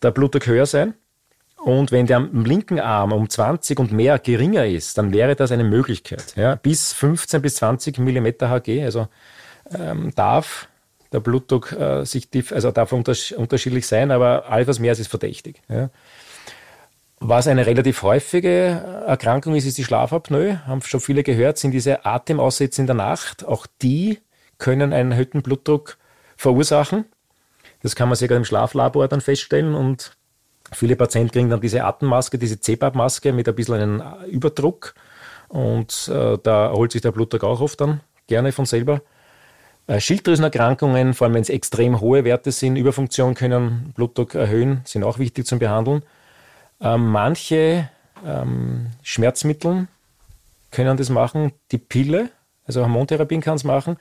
der 0.00 0.12
Blutdruck 0.12 0.46
höher 0.46 0.66
sein. 0.66 0.94
Und 1.56 1.92
wenn 1.92 2.06
der 2.06 2.16
am 2.18 2.44
linken 2.44 2.80
Arm 2.80 3.12
um 3.12 3.28
20 3.28 3.78
und 3.78 3.92
mehr 3.92 4.18
geringer 4.18 4.66
ist, 4.66 4.98
dann 4.98 5.12
wäre 5.12 5.36
das 5.36 5.52
eine 5.52 5.64
Möglichkeit. 5.64 6.34
Ja, 6.36 6.56
bis 6.56 6.92
15 6.92 7.40
bis 7.40 7.56
20 7.56 7.98
Millimeter 7.98 8.50
Hg, 8.50 8.84
also 8.84 9.08
ähm, 9.72 10.12
darf 10.14 10.68
der 11.12 11.20
Blutdruck 11.20 11.72
äh, 11.72 12.04
sich 12.04 12.28
also 12.52 12.70
darf 12.70 12.92
unters 12.92 13.32
unterschiedlich 13.32 13.86
sein, 13.86 14.10
aber 14.10 14.46
alles 14.48 14.66
was 14.66 14.78
mehr 14.78 14.92
ist, 14.92 14.98
ist 14.98 15.08
verdächtig. 15.08 15.62
Ja. 15.68 15.90
Was 17.24 17.46
eine 17.46 17.66
relativ 17.66 18.02
häufige 18.02 19.04
Erkrankung 19.06 19.54
ist, 19.54 19.64
ist 19.64 19.78
die 19.78 19.84
Schlafapnoe. 19.84 20.66
Haben 20.66 20.82
schon 20.82 20.98
viele 20.98 21.22
gehört, 21.22 21.56
sind 21.56 21.70
diese 21.70 22.04
Atemaussätze 22.04 22.80
in 22.80 22.88
der 22.88 22.96
Nacht. 22.96 23.46
Auch 23.46 23.68
die 23.80 24.18
können 24.58 24.92
einen 24.92 25.12
erhöhten 25.12 25.40
Blutdruck 25.40 25.98
verursachen. 26.36 27.04
Das 27.80 27.94
kann 27.94 28.08
man 28.08 28.16
sogar 28.16 28.36
im 28.36 28.44
Schlaflabor 28.44 29.06
dann 29.06 29.20
feststellen 29.20 29.76
und 29.76 30.16
viele 30.72 30.96
Patienten 30.96 31.30
kriegen 31.30 31.48
dann 31.48 31.60
diese 31.60 31.84
Atemmaske, 31.84 32.38
diese 32.38 32.58
CPAP-Maske 32.58 33.32
mit 33.32 33.48
ein 33.48 33.54
bisschen 33.54 33.74
einem 33.76 34.02
Überdruck 34.28 34.94
und 35.48 36.08
äh, 36.12 36.38
da 36.42 36.66
erholt 36.70 36.90
sich 36.90 37.02
der 37.02 37.12
Blutdruck 37.12 37.44
auch 37.44 37.60
oft 37.60 37.80
dann 37.80 38.00
gerne 38.26 38.50
von 38.50 38.66
selber. 38.66 39.00
Äh, 39.86 40.00
Schilddrüsenerkrankungen, 40.00 41.14
vor 41.14 41.26
allem 41.26 41.34
wenn 41.34 41.42
es 41.42 41.50
extrem 41.50 42.00
hohe 42.00 42.24
Werte 42.24 42.50
sind, 42.50 42.74
Überfunktion 42.74 43.34
können 43.34 43.92
Blutdruck 43.94 44.34
erhöhen, 44.34 44.80
sind 44.84 45.04
auch 45.04 45.20
wichtig 45.20 45.46
zum 45.46 45.60
Behandeln. 45.60 46.02
Ähm, 46.82 47.06
manche 47.08 47.88
ähm, 48.26 48.88
Schmerzmittel 49.02 49.86
können 50.70 50.96
das 50.96 51.10
machen, 51.10 51.52
die 51.70 51.78
Pille, 51.78 52.30
also 52.64 52.82
Hormontherapien 52.82 53.40
kann 53.40 53.56
es 53.56 53.64
machen 53.64 53.96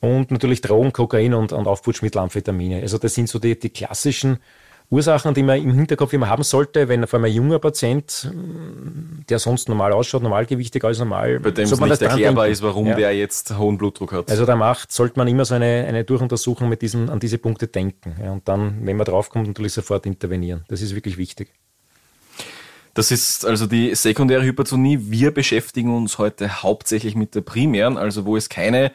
und 0.00 0.30
natürlich 0.30 0.60
Drogen, 0.60 0.92
Kokain 0.92 1.34
und, 1.34 1.52
und 1.52 1.66
Aufputschmittel, 1.66 2.20
Amphetamine. 2.20 2.80
Also 2.80 2.98
das 2.98 3.14
sind 3.14 3.28
so 3.28 3.38
die, 3.38 3.58
die 3.58 3.70
klassischen 3.70 4.38
Ursachen, 4.90 5.34
die 5.34 5.44
man 5.44 5.62
im 5.62 5.72
Hinterkopf 5.72 6.12
immer 6.12 6.28
haben 6.28 6.42
sollte, 6.42 6.88
wenn 6.88 7.06
vor 7.06 7.18
allem 7.18 7.26
ein 7.26 7.32
junger 7.32 7.60
Patient, 7.60 8.28
der 9.28 9.38
sonst 9.38 9.68
normal 9.68 9.92
ausschaut, 9.92 10.22
normalgewichtig, 10.22 10.82
alles 10.82 10.98
normal, 10.98 11.38
bei 11.38 11.52
dem 11.52 11.64
es 11.64 11.80
nicht 11.80 12.02
erklärbar 12.02 12.48
ist, 12.48 12.60
warum 12.60 12.88
ja. 12.88 12.96
der 12.96 13.16
jetzt 13.16 13.56
hohen 13.56 13.78
Blutdruck 13.78 14.12
hat. 14.12 14.30
Also 14.30 14.44
da 14.44 14.56
macht, 14.56 14.90
sollte 14.90 15.16
man 15.16 15.28
immer 15.28 15.44
so 15.44 15.54
eine, 15.54 15.84
eine 15.86 16.02
Durchuntersuchung 16.02 16.68
mit 16.68 16.82
diesen, 16.82 17.08
an 17.08 17.20
diese 17.20 17.38
Punkte 17.38 17.68
denken. 17.68 18.16
Ja, 18.20 18.32
und 18.32 18.48
dann, 18.48 18.84
wenn 18.84 18.96
man 18.96 19.06
draufkommt, 19.06 19.46
natürlich 19.46 19.74
sofort 19.74 20.06
intervenieren. 20.06 20.64
Das 20.66 20.82
ist 20.82 20.96
wirklich 20.96 21.16
wichtig. 21.16 21.52
Das 22.94 23.10
ist 23.10 23.44
also 23.44 23.66
die 23.66 23.94
sekundäre 23.94 24.42
Hypertonie. 24.42 24.98
Wir 25.00 25.32
beschäftigen 25.32 25.94
uns 25.94 26.18
heute 26.18 26.62
hauptsächlich 26.62 27.14
mit 27.14 27.34
der 27.34 27.42
primären, 27.42 27.96
also 27.96 28.24
wo 28.24 28.36
es 28.36 28.48
keine 28.48 28.92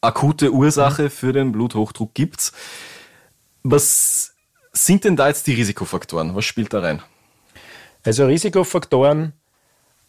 akute 0.00 0.52
Ursache 0.52 1.10
für 1.10 1.32
den 1.32 1.52
Bluthochdruck 1.52 2.14
gibt. 2.14 2.52
Was 3.62 4.34
sind 4.72 5.04
denn 5.04 5.16
da 5.16 5.28
jetzt 5.28 5.46
die 5.46 5.54
Risikofaktoren? 5.54 6.34
Was 6.34 6.44
spielt 6.44 6.72
da 6.72 6.80
rein? 6.80 7.02
Also 8.04 8.26
Risikofaktoren 8.26 9.32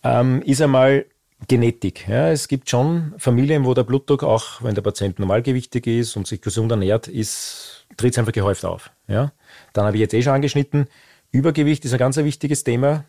ähm, 0.03 0.41
ist 0.43 0.61
einmal 0.61 1.05
Genetik. 1.47 2.07
Ja, 2.07 2.29
es 2.29 2.47
gibt 2.47 2.69
schon 2.69 3.13
Familien, 3.17 3.65
wo 3.65 3.73
der 3.73 3.83
Blutdruck, 3.83 4.23
auch 4.23 4.63
wenn 4.63 4.75
der 4.75 4.81
Patient 4.81 5.19
normalgewichtig 5.19 5.87
ist 5.87 6.15
und 6.15 6.27
sich 6.27 6.41
gesund 6.41 6.71
ernährt, 6.71 7.07
ist, 7.07 7.85
tritt 7.97 8.13
es 8.13 8.17
einfach 8.17 8.31
gehäuft 8.31 8.65
auf. 8.65 8.91
Ja? 9.07 9.31
Dann 9.73 9.85
habe 9.85 9.97
ich 9.97 10.01
jetzt 10.01 10.13
eh 10.13 10.21
schon 10.21 10.33
angeschnitten, 10.33 10.87
Übergewicht 11.31 11.83
ist 11.83 11.91
ein 11.91 11.99
ganz 11.99 12.15
wichtiges 12.15 12.63
Thema. 12.63 13.03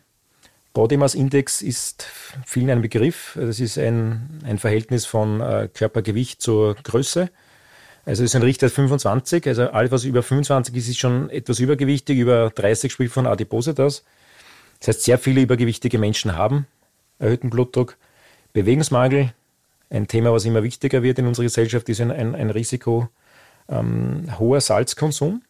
Body 0.77 0.95
Mass 0.95 1.15
Index 1.15 1.63
ist 1.63 2.05
vielen 2.45 2.69
ein 2.69 2.83
Begriff. 2.83 3.35
Das 3.35 3.59
ist 3.59 3.79
ein, 3.79 4.41
ein 4.45 4.59
Verhältnis 4.59 5.07
von 5.07 5.41
äh, 5.41 5.69
Körpergewicht 5.73 6.39
zur 6.39 6.75
Größe. 6.75 7.31
Also 8.05 8.23
es 8.23 8.29
ist 8.29 8.35
ein 8.35 8.43
Richter 8.43 8.69
25, 8.69 9.47
also 9.47 9.71
alles, 9.71 9.89
was 9.89 10.03
über 10.03 10.21
25 10.21 10.75
ist, 10.75 10.87
ist 10.87 10.99
schon 10.99 11.31
etwas 11.31 11.57
übergewichtig, 11.57 12.19
über 12.19 12.51
30 12.51 12.91
spielt 12.91 13.11
von 13.11 13.25
Adipositas. 13.25 14.03
Das 14.77 14.89
heißt, 14.89 15.03
sehr 15.05 15.17
viele 15.17 15.41
übergewichtige 15.41 15.97
Menschen 15.97 16.35
haben 16.35 16.67
erhöhten 17.17 17.49
Blutdruck. 17.49 17.97
Bewegungsmangel, 18.53 19.33
ein 19.89 20.07
Thema, 20.07 20.31
was 20.31 20.45
immer 20.45 20.61
wichtiger 20.61 21.01
wird 21.01 21.17
in 21.17 21.25
unserer 21.25 21.45
Gesellschaft, 21.45 21.89
ist 21.89 22.01
ein, 22.01 22.11
ein, 22.11 22.35
ein 22.35 22.51
Risiko. 22.51 23.09
Ähm, 23.67 24.27
hoher 24.37 24.61
Salzkonsum, 24.61 25.41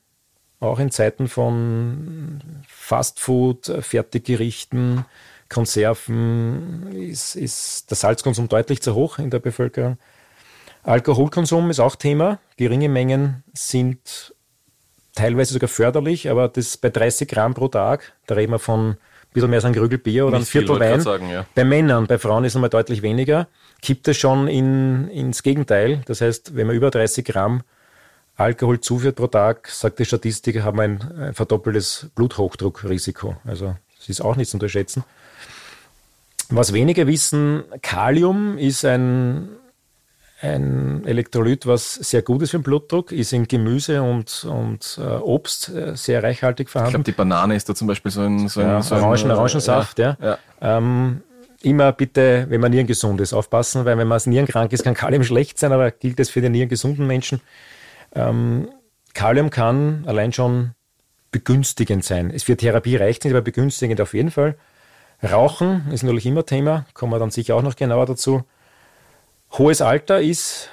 auch 0.60 0.80
in 0.80 0.92
Zeiten 0.92 1.28
von 1.28 2.42
Fastfood, 2.68 3.72
Fertiggerichten, 3.82 5.06
Konserven 5.50 6.92
ist, 6.94 7.36
ist 7.36 7.90
der 7.90 7.96
Salzkonsum 7.96 8.50
deutlich 8.50 8.82
zu 8.82 8.96
hoch 8.96 9.20
in 9.20 9.30
der 9.30 9.40
Bevölkerung. 9.40 9.98
Alkoholkonsum 10.84 11.70
ist 11.70 11.80
auch 11.80 11.96
Thema. 11.96 12.40
Geringe 12.58 12.90
Mengen 12.90 13.44
sind 13.54 14.34
teilweise 15.16 15.54
sogar 15.54 15.68
förderlich, 15.68 16.30
aber 16.30 16.48
das 16.48 16.78
bei 16.78 16.90
30 16.90 17.28
Gramm 17.28 17.54
pro 17.54 17.68
Tag, 17.68 18.14
da 18.26 18.36
reden 18.36 18.54
wir 18.54 18.60
von 18.60 18.92
ein 18.92 18.98
bisschen 19.34 19.50
mehr 19.50 19.58
als 19.58 19.66
ein 19.66 19.74
Krügel 19.74 20.00
Bier 20.00 20.28
oder 20.28 20.38
Nicht 20.38 20.48
ein 20.48 20.52
Viertel 20.52 20.80
Wein. 20.80 21.02
Sagen, 21.02 21.30
ja. 21.30 21.46
Bei 21.56 21.64
Männern, 21.64 22.08
bei 22.08 22.18
Frauen 22.18 22.44
ist 22.46 22.52
es 22.52 22.56
nochmal 22.56 22.70
deutlich 22.70 23.02
weniger. 23.02 23.48
Kippt 23.82 24.08
es 24.08 24.18
schon 24.18 24.48
in, 24.48 25.10
ins 25.10 25.44
Gegenteil. 25.44 26.02
Das 26.06 26.22
heißt, 26.22 26.56
wenn 26.56 26.68
man 26.68 26.76
über 26.76 26.90
30 26.90 27.26
Gramm 27.26 27.64
Alkohol 28.38 28.80
zuführt 28.80 29.16
pro 29.16 29.28
Tag, 29.28 29.68
sagt 29.68 30.00
die 30.00 30.06
Statistik, 30.06 30.62
haben 30.62 30.80
ein, 30.80 31.02
ein 31.20 31.34
verdoppeltes 31.34 32.08
Bluthochdruckrisiko. 32.16 33.36
Also 33.46 33.76
das 33.98 34.10
ist 34.10 34.22
auch 34.22 34.36
nicht 34.36 34.50
zu 34.50 34.58
unterschätzen. 34.58 35.04
Was 36.50 36.72
wenige 36.72 37.08
wissen, 37.08 37.64
Kalium 37.82 38.58
ist 38.58 38.86
ein 38.86 39.50
ein 40.40 41.04
Elektrolyt, 41.06 41.66
was 41.66 41.96
sehr 41.96 42.22
gut 42.22 42.44
ist 42.44 42.52
für 42.52 42.60
den 42.60 42.64
Blutdruck, 42.64 43.12
ist 43.12 43.34
in 43.34 43.48
Gemüse 43.48 44.04
und, 44.04 44.46
und 44.46 45.00
äh, 45.02 45.02
Obst 45.02 45.70
äh, 45.70 45.96
sehr 45.96 46.22
reichhaltig 46.22 46.70
vorhanden. 46.70 46.90
Ich 46.90 46.94
glaube, 46.94 47.12
die 47.12 47.18
Banane 47.18 47.56
ist 47.56 47.68
da 47.68 47.74
zum 47.74 47.88
Beispiel 47.88 48.12
so 48.12 48.22
ein, 48.22 48.48
so 48.48 48.62
ein, 48.62 48.68
ja, 48.68 48.82
so 48.84 48.96
ein 48.96 49.04
Orangen, 49.04 49.32
Orangensaft. 49.32 49.98
Ja, 49.98 50.16
ja. 50.22 50.38
Ähm, 50.62 51.24
immer 51.62 51.92
bitte, 51.92 52.46
wenn 52.50 52.62
man 52.62 52.72
nierengesund 52.72 53.20
ist, 53.20 53.34
aufpassen, 53.34 53.86
weil 53.86 53.98
wenn 53.98 54.08
man 54.08 54.22
nierenkrank 54.26 54.72
ist, 54.74 54.84
kann 54.84 54.94
Kalium 54.94 55.24
schlecht 55.24 55.58
sein, 55.58 55.72
aber 55.72 55.90
gilt 55.90 56.20
es 56.20 56.30
für 56.30 56.42
den 56.42 56.52
nierengesunden 56.52 57.08
Menschen. 57.08 57.42
Ähm, 58.14 58.70
Kalium 59.14 59.50
kann 59.50 60.04
allein 60.08 60.34
schon 60.34 60.72
begünstigend 61.32 62.04
sein. 62.04 62.32
Es 62.34 62.44
für 62.44 62.58
Therapie 62.58 62.96
reicht 62.96 63.24
nicht, 63.24 63.34
aber 63.34 63.42
begünstigend 63.42 64.00
auf 64.02 64.14
jeden 64.14 64.32
Fall. 64.32 64.56
Rauchen 65.24 65.90
ist 65.92 66.04
natürlich 66.04 66.26
immer 66.26 66.46
Thema, 66.46 66.86
kommen 66.94 67.12
wir 67.12 67.20
dann 67.20 67.32
sicher 67.32 67.56
auch 67.56 67.64
noch 67.64 67.76
genauer 67.76 68.06
dazu. 68.06 68.44
Hohes 69.52 69.82
Alter 69.82 70.22
ist 70.22 70.70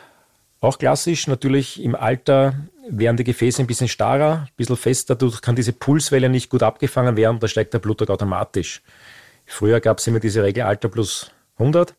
auch 0.60 0.78
klassisch. 0.78 1.26
Natürlich 1.26 1.82
im 1.82 1.94
Alter 1.94 2.54
werden 2.88 3.16
die 3.16 3.24
Gefäße 3.24 3.62
ein 3.62 3.66
bisschen 3.66 3.88
starrer, 3.88 4.46
ein 4.46 4.48
bisschen 4.56 4.76
fester. 4.76 5.14
Dadurch 5.14 5.40
kann 5.40 5.56
diese 5.56 5.72
Pulswelle 5.72 6.28
nicht 6.28 6.50
gut 6.50 6.62
abgefangen 6.62 7.16
werden. 7.16 7.38
Da 7.40 7.48
steigt 7.48 7.74
der 7.74 7.78
Blutdruck 7.78 8.10
automatisch. 8.10 8.82
Früher 9.46 9.80
gab 9.80 9.98
es 9.98 10.06
immer 10.06 10.20
diese 10.20 10.42
Regel 10.42 10.64
Alter 10.64 10.88
plus 10.88 11.30
100. 11.58 11.94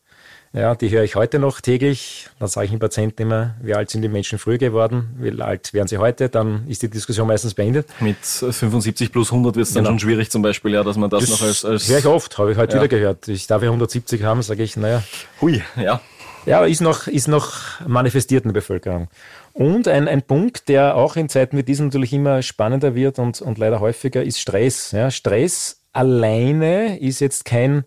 Ja, 0.56 0.74
die 0.74 0.88
höre 0.88 1.04
ich 1.04 1.16
heute 1.16 1.38
noch 1.38 1.60
täglich. 1.60 2.30
Dann 2.38 2.48
sage 2.48 2.64
ich 2.64 2.70
den 2.70 2.78
Patienten 2.78 3.20
immer, 3.20 3.56
wie 3.60 3.74
alt 3.74 3.90
sind 3.90 4.00
die 4.00 4.08
Menschen 4.08 4.38
früher 4.38 4.56
geworden, 4.56 5.14
wie 5.18 5.38
alt 5.42 5.74
wären 5.74 5.86
sie 5.86 5.98
heute, 5.98 6.30
dann 6.30 6.66
ist 6.66 6.80
die 6.80 6.88
Diskussion 6.88 7.28
meistens 7.28 7.52
beendet. 7.52 7.86
Mit 8.00 8.16
75 8.24 9.12
plus 9.12 9.30
100 9.32 9.54
wird 9.54 9.66
es 9.66 9.74
dann 9.74 9.84
genau. 9.84 9.92
schon 9.92 9.98
schwierig 9.98 10.30
zum 10.30 10.40
Beispiel, 10.40 10.72
ja, 10.72 10.82
dass 10.82 10.96
man 10.96 11.10
das, 11.10 11.26
das 11.26 11.30
noch 11.30 11.46
als... 11.46 11.62
als 11.66 11.86
höre 11.90 11.98
ich 11.98 12.06
oft, 12.06 12.38
habe 12.38 12.52
ich 12.52 12.56
heute 12.56 12.76
ja. 12.76 12.82
wieder 12.82 12.88
gehört. 12.88 13.28
Ich 13.28 13.46
darf 13.46 13.60
ja 13.60 13.68
170 13.68 14.22
haben, 14.22 14.40
sage 14.40 14.62
ich, 14.62 14.78
naja. 14.78 15.02
Hui, 15.42 15.62
ja. 15.76 16.00
Ja, 16.46 16.64
ist 16.64 16.80
noch, 16.80 17.06
ist 17.06 17.28
noch 17.28 17.52
manifestiert 17.86 18.44
in 18.44 18.48
der 18.48 18.60
Bevölkerung. 18.60 19.08
Und 19.52 19.88
ein, 19.88 20.08
ein 20.08 20.22
Punkt, 20.22 20.70
der 20.70 20.96
auch 20.96 21.16
in 21.16 21.28
Zeiten 21.28 21.58
wie 21.58 21.64
diesen 21.64 21.88
natürlich 21.88 22.14
immer 22.14 22.40
spannender 22.40 22.94
wird 22.94 23.18
und, 23.18 23.42
und 23.42 23.58
leider 23.58 23.80
häufiger, 23.80 24.22
ist 24.22 24.40
Stress. 24.40 24.92
Ja, 24.92 25.10
Stress 25.10 25.82
alleine 25.92 26.98
ist 26.98 27.20
jetzt 27.20 27.44
kein 27.44 27.84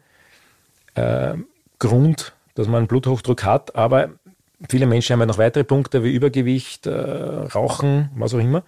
äh, 0.93 1.34
Grund, 1.79 2.34
dass 2.60 2.67
man 2.67 2.80
einen 2.80 2.88
Bluthochdruck 2.88 3.45
hat, 3.45 3.76
aber 3.76 4.10
viele 4.69 4.86
Menschen 4.86 5.13
haben 5.13 5.22
ja 5.22 5.26
noch 5.26 5.38
weitere 5.38 5.63
Punkte 5.63 6.04
wie 6.04 6.13
Übergewicht, 6.13 6.88
äh, 6.88 6.91
Rauchen, 6.91 8.10
was 8.15 8.34
auch 8.34 8.39
immer. 8.39 8.63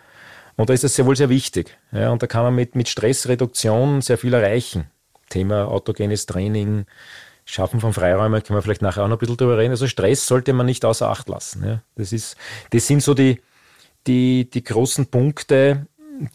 Und 0.56 0.70
da 0.70 0.74
ist 0.74 0.86
das 0.86 0.96
sehr 0.96 1.06
wohl 1.06 1.18
sehr 1.18 1.30
wichtig. 1.30 1.78
Ja, 1.92 2.12
und 2.12 2.24
da 2.24 2.28
kann 2.28 2.44
man 2.44 2.56
mit, 2.56 2.74
mit 2.76 2.88
Stressreduktion 2.88 4.02
sehr 4.02 4.18
viel 4.18 4.34
erreichen. 4.34 4.86
Thema 5.30 5.68
autogenes 5.68 6.26
Training, 6.26 6.86
Schaffen 7.44 7.82
von 7.82 7.92
Freiräumen 7.92 8.42
können 8.44 8.58
wir 8.58 8.62
vielleicht 8.62 8.82
nachher 8.82 9.04
auch 9.04 9.10
noch 9.10 9.18
ein 9.18 9.20
bisschen 9.20 9.36
drüber 9.36 9.58
reden. 9.58 9.72
Also 9.72 9.88
Stress 9.88 10.26
sollte 10.26 10.54
man 10.54 10.66
nicht 10.66 10.86
außer 10.86 11.10
Acht 11.10 11.28
lassen. 11.28 11.66
Ja. 11.66 11.82
Das, 11.96 12.14
ist, 12.14 12.38
das 12.70 12.88
sind 12.88 13.04
so 13.04 13.14
die, 13.14 13.42
die, 14.08 14.50
die 14.50 14.64
großen 14.64 15.08
Punkte, 15.08 15.88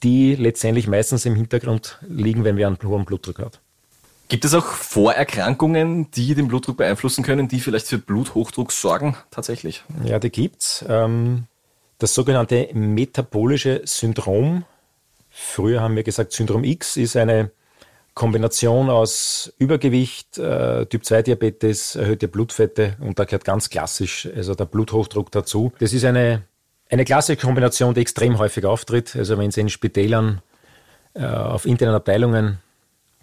die 0.02 0.34
letztendlich 0.34 0.88
meistens 0.88 1.24
im 1.24 1.34
Hintergrund 1.34 1.98
liegen, 2.06 2.44
wenn 2.44 2.58
wir 2.58 2.66
einen 2.66 2.78
hohen 2.84 3.06
Blutdruck 3.06 3.38
haben. 3.38 3.52
Gibt 4.28 4.44
es 4.44 4.54
auch 4.54 4.66
Vorerkrankungen, 4.66 6.10
die 6.10 6.34
den 6.34 6.48
Blutdruck 6.48 6.76
beeinflussen 6.76 7.22
können, 7.22 7.48
die 7.48 7.60
vielleicht 7.60 7.86
für 7.86 7.98
Bluthochdruck 7.98 8.72
sorgen 8.72 9.16
tatsächlich? 9.30 9.84
Ja, 10.04 10.18
die 10.18 10.30
gibt 10.30 10.62
es. 10.62 10.84
Ähm, 10.88 11.44
das 11.98 12.14
sogenannte 12.14 12.68
metabolische 12.72 13.82
Syndrom 13.84 14.64
früher 15.36 15.80
haben 15.80 15.96
wir 15.96 16.02
gesagt, 16.02 16.32
Syndrom 16.32 16.64
X 16.64 16.96
ist 16.96 17.16
eine 17.16 17.50
Kombination 18.14 18.88
aus 18.88 19.52
Übergewicht, 19.58 20.38
äh, 20.38 20.86
Typ-2-Diabetes, 20.86 21.96
erhöhte 21.96 22.28
Blutfette 22.28 22.96
und 23.00 23.18
da 23.18 23.24
gehört 23.24 23.44
ganz 23.44 23.68
klassisch 23.68 24.26
also 24.34 24.54
der 24.54 24.64
Bluthochdruck 24.64 25.30
dazu. 25.30 25.72
Das 25.78 25.92
ist 25.92 26.04
eine, 26.04 26.42
eine 26.90 27.04
klassische 27.04 27.38
Kombination, 27.38 27.92
die 27.92 28.00
extrem 28.00 28.38
häufig 28.38 28.64
auftritt. 28.64 29.14
Also 29.14 29.36
wenn 29.36 29.50
Sie 29.50 29.60
in 29.60 29.68
Spitälern 29.68 30.40
äh, 31.12 31.26
auf 31.26 31.66
internen 31.66 31.94
Abteilungen 31.94 32.58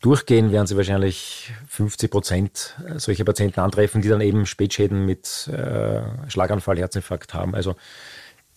durchgehen, 0.03 0.51
werden 0.51 0.67
Sie 0.67 0.75
wahrscheinlich 0.77 1.51
50 1.69 2.11
Prozent 2.11 2.75
solcher 2.97 3.23
Patienten 3.23 3.61
antreffen, 3.61 4.01
die 4.01 4.09
dann 4.09 4.21
eben 4.21 4.45
Spätschäden 4.45 5.05
mit 5.05 5.47
äh, 5.47 6.01
Schlaganfall, 6.29 6.77
Herzinfarkt 6.77 7.33
haben. 7.33 7.55
Also 7.55 7.75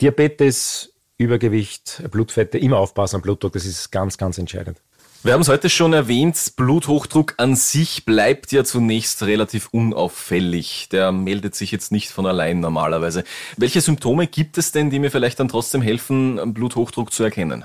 Diabetes, 0.01 0.93
Übergewicht, 1.19 2.03
Blutfette, 2.11 2.59
immer 2.59 2.79
aufpassen 2.79 3.17
am 3.17 3.23
Blutdruck, 3.23 3.53
das 3.53 3.65
ist 3.65 3.91
ganz, 3.91 4.19
ganz 4.19 4.39
entscheidend. 4.39 4.79
Wir 5.23 5.33
haben 5.33 5.41
es 5.41 5.49
heute 5.49 5.71
schon 5.71 5.93
erwähnt, 5.93 6.53
Bluthochdruck 6.57 7.35
an 7.39 7.57
sich 7.57 8.05
bleibt 8.05 8.53
ja 8.53 8.63
zunächst 8.65 9.23
relativ 9.23 9.69
unauffällig. 9.73 10.89
Der 10.91 11.11
meldet 11.11 11.55
sich 11.55 11.73
jetzt 11.73 11.91
nicht 11.91 12.11
von 12.11 12.27
allein 12.27 12.61
normalerweise. 12.61 13.25
Welche 13.57 13.81
Symptome 13.81 14.27
gibt 14.27 14.59
es 14.59 14.73
denn, 14.73 14.91
die 14.91 14.99
mir 14.99 15.11
vielleicht 15.11 15.41
dann 15.41 15.49
trotzdem 15.49 15.83
helfen, 15.83 16.55
Bluthochdruck 16.55 17.13
zu 17.13 17.25
erkennen? 17.25 17.65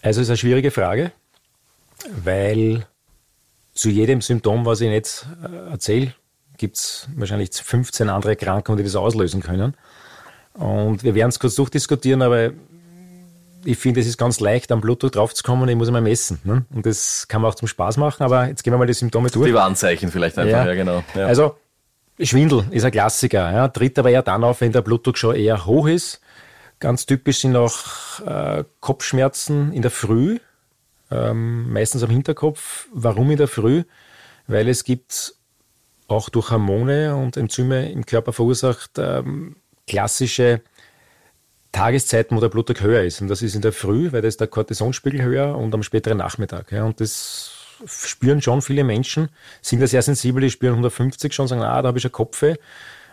Also 0.00 0.20
es 0.20 0.26
ist 0.26 0.30
eine 0.30 0.36
schwierige 0.38 0.70
Frage, 0.70 1.12
weil 2.24 2.86
zu 3.74 3.88
jedem 3.88 4.20
Symptom, 4.20 4.66
was 4.66 4.80
ich 4.80 4.90
jetzt 4.90 5.26
äh, 5.42 5.70
erzähle, 5.70 6.14
gibt 6.58 6.76
es 6.76 7.08
wahrscheinlich 7.16 7.50
15 7.52 8.08
andere 8.08 8.32
Erkrankungen, 8.32 8.78
die 8.78 8.84
das 8.84 8.96
auslösen 8.96 9.42
können. 9.42 9.74
Und 10.54 11.02
wir 11.02 11.14
werden 11.14 11.30
es 11.30 11.38
kurz 11.38 11.54
durchdiskutieren, 11.54 12.22
aber 12.22 12.50
ich 13.64 13.78
finde, 13.78 14.00
es 14.00 14.06
ist 14.06 14.18
ganz 14.18 14.40
leicht, 14.40 14.70
am 14.72 14.80
Blutdruck 14.80 15.12
draufzukommen, 15.12 15.68
ich 15.68 15.76
muss 15.76 15.88
einmal 15.88 16.02
messen. 16.02 16.40
Ne? 16.44 16.64
Und 16.74 16.84
das 16.84 17.26
kann 17.28 17.42
man 17.42 17.50
auch 17.50 17.54
zum 17.54 17.68
Spaß 17.68 17.96
machen, 17.96 18.22
aber 18.22 18.48
jetzt 18.48 18.62
gehen 18.62 18.72
wir 18.72 18.78
mal 18.78 18.86
die 18.86 18.92
Symptome 18.92 19.30
durch. 19.30 19.46
Die 19.46 19.54
Warnzeichen 19.54 20.10
vielleicht 20.10 20.38
einfach, 20.38 20.50
ja, 20.50 20.66
ja 20.66 20.74
genau. 20.74 21.02
Ja. 21.14 21.26
Also, 21.26 21.56
Schwindel 22.20 22.64
ist 22.70 22.84
ein 22.84 22.92
Klassiker, 22.92 23.52
ja, 23.52 23.68
tritt 23.68 23.98
aber 23.98 24.10
eher 24.10 24.22
dann 24.22 24.44
auf, 24.44 24.60
wenn 24.60 24.72
der 24.72 24.82
Blutdruck 24.82 25.16
schon 25.16 25.34
eher 25.34 25.64
hoch 25.64 25.86
ist. 25.86 26.20
Ganz 26.80 27.06
typisch 27.06 27.40
sind 27.40 27.56
auch 27.56 28.20
äh, 28.26 28.64
Kopfschmerzen 28.80 29.72
in 29.72 29.82
der 29.82 29.90
Früh, 29.90 30.38
ähm, 31.12 31.72
meistens 31.72 32.02
am 32.02 32.10
Hinterkopf. 32.10 32.88
Warum 32.92 33.30
in 33.30 33.36
der 33.36 33.48
Früh? 33.48 33.84
Weil 34.46 34.68
es 34.68 34.84
gibt 34.84 35.34
auch 36.08 36.28
durch 36.28 36.50
Hormone 36.50 37.16
und 37.16 37.36
Enzyme 37.36 37.90
im 37.90 38.04
Körper 38.06 38.32
verursacht 38.32 38.92
ähm, 38.98 39.56
klassische 39.86 40.60
Tageszeiten, 41.72 42.36
wo 42.36 42.40
der 42.40 42.48
Blutdruck 42.48 42.82
höher 42.82 43.02
ist. 43.02 43.20
Und 43.20 43.28
das 43.28 43.42
ist 43.42 43.54
in 43.54 43.62
der 43.62 43.72
Früh, 43.72 44.12
weil 44.12 44.22
da 44.22 44.28
ist 44.28 44.40
der 44.40 44.46
Cortisonspiegel 44.46 45.22
höher 45.22 45.56
und 45.56 45.74
am 45.74 45.82
späteren 45.82 46.18
Nachmittag. 46.18 46.70
Ja. 46.70 46.84
Und 46.84 47.00
das 47.00 47.52
spüren 47.86 48.42
schon 48.42 48.62
viele 48.62 48.84
Menschen, 48.84 49.28
sind 49.60 49.80
da 49.80 49.86
sehr 49.86 50.02
sensibel, 50.02 50.42
die 50.42 50.50
spüren 50.50 50.74
150 50.74 51.32
schon, 51.32 51.48
sagen, 51.48 51.62
ah, 51.62 51.80
da 51.82 51.88
habe 51.88 51.98
ich 51.98 52.04
eine 52.04 52.10
Kopfe. 52.10 52.58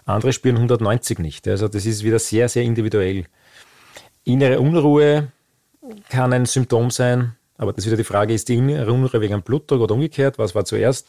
Andere 0.05 0.33
spüren 0.33 0.57
190 0.57 1.19
nicht. 1.19 1.47
Also 1.47 1.67
das 1.67 1.85
ist 1.85 2.03
wieder 2.03 2.19
sehr, 2.19 2.49
sehr 2.49 2.63
individuell. 2.63 3.25
Innere 4.25 4.59
Unruhe 4.59 5.31
kann 6.09 6.33
ein 6.33 6.45
Symptom 6.45 6.91
sein, 6.91 7.35
aber 7.59 7.73
das 7.73 7.83
ist 7.83 7.87
wieder 7.87 7.97
die 7.97 8.05
Frage, 8.05 8.33
ist 8.33 8.47
die 8.47 8.55
innere 8.55 8.91
Unruhe 8.91 9.19
wegen 9.19 9.33
einem 9.33 9.43
Blutdruck 9.43 9.81
oder 9.81 9.93
umgekehrt? 9.93 10.39
Was 10.39 10.55
war 10.55 10.63
zuerst? 10.63 11.07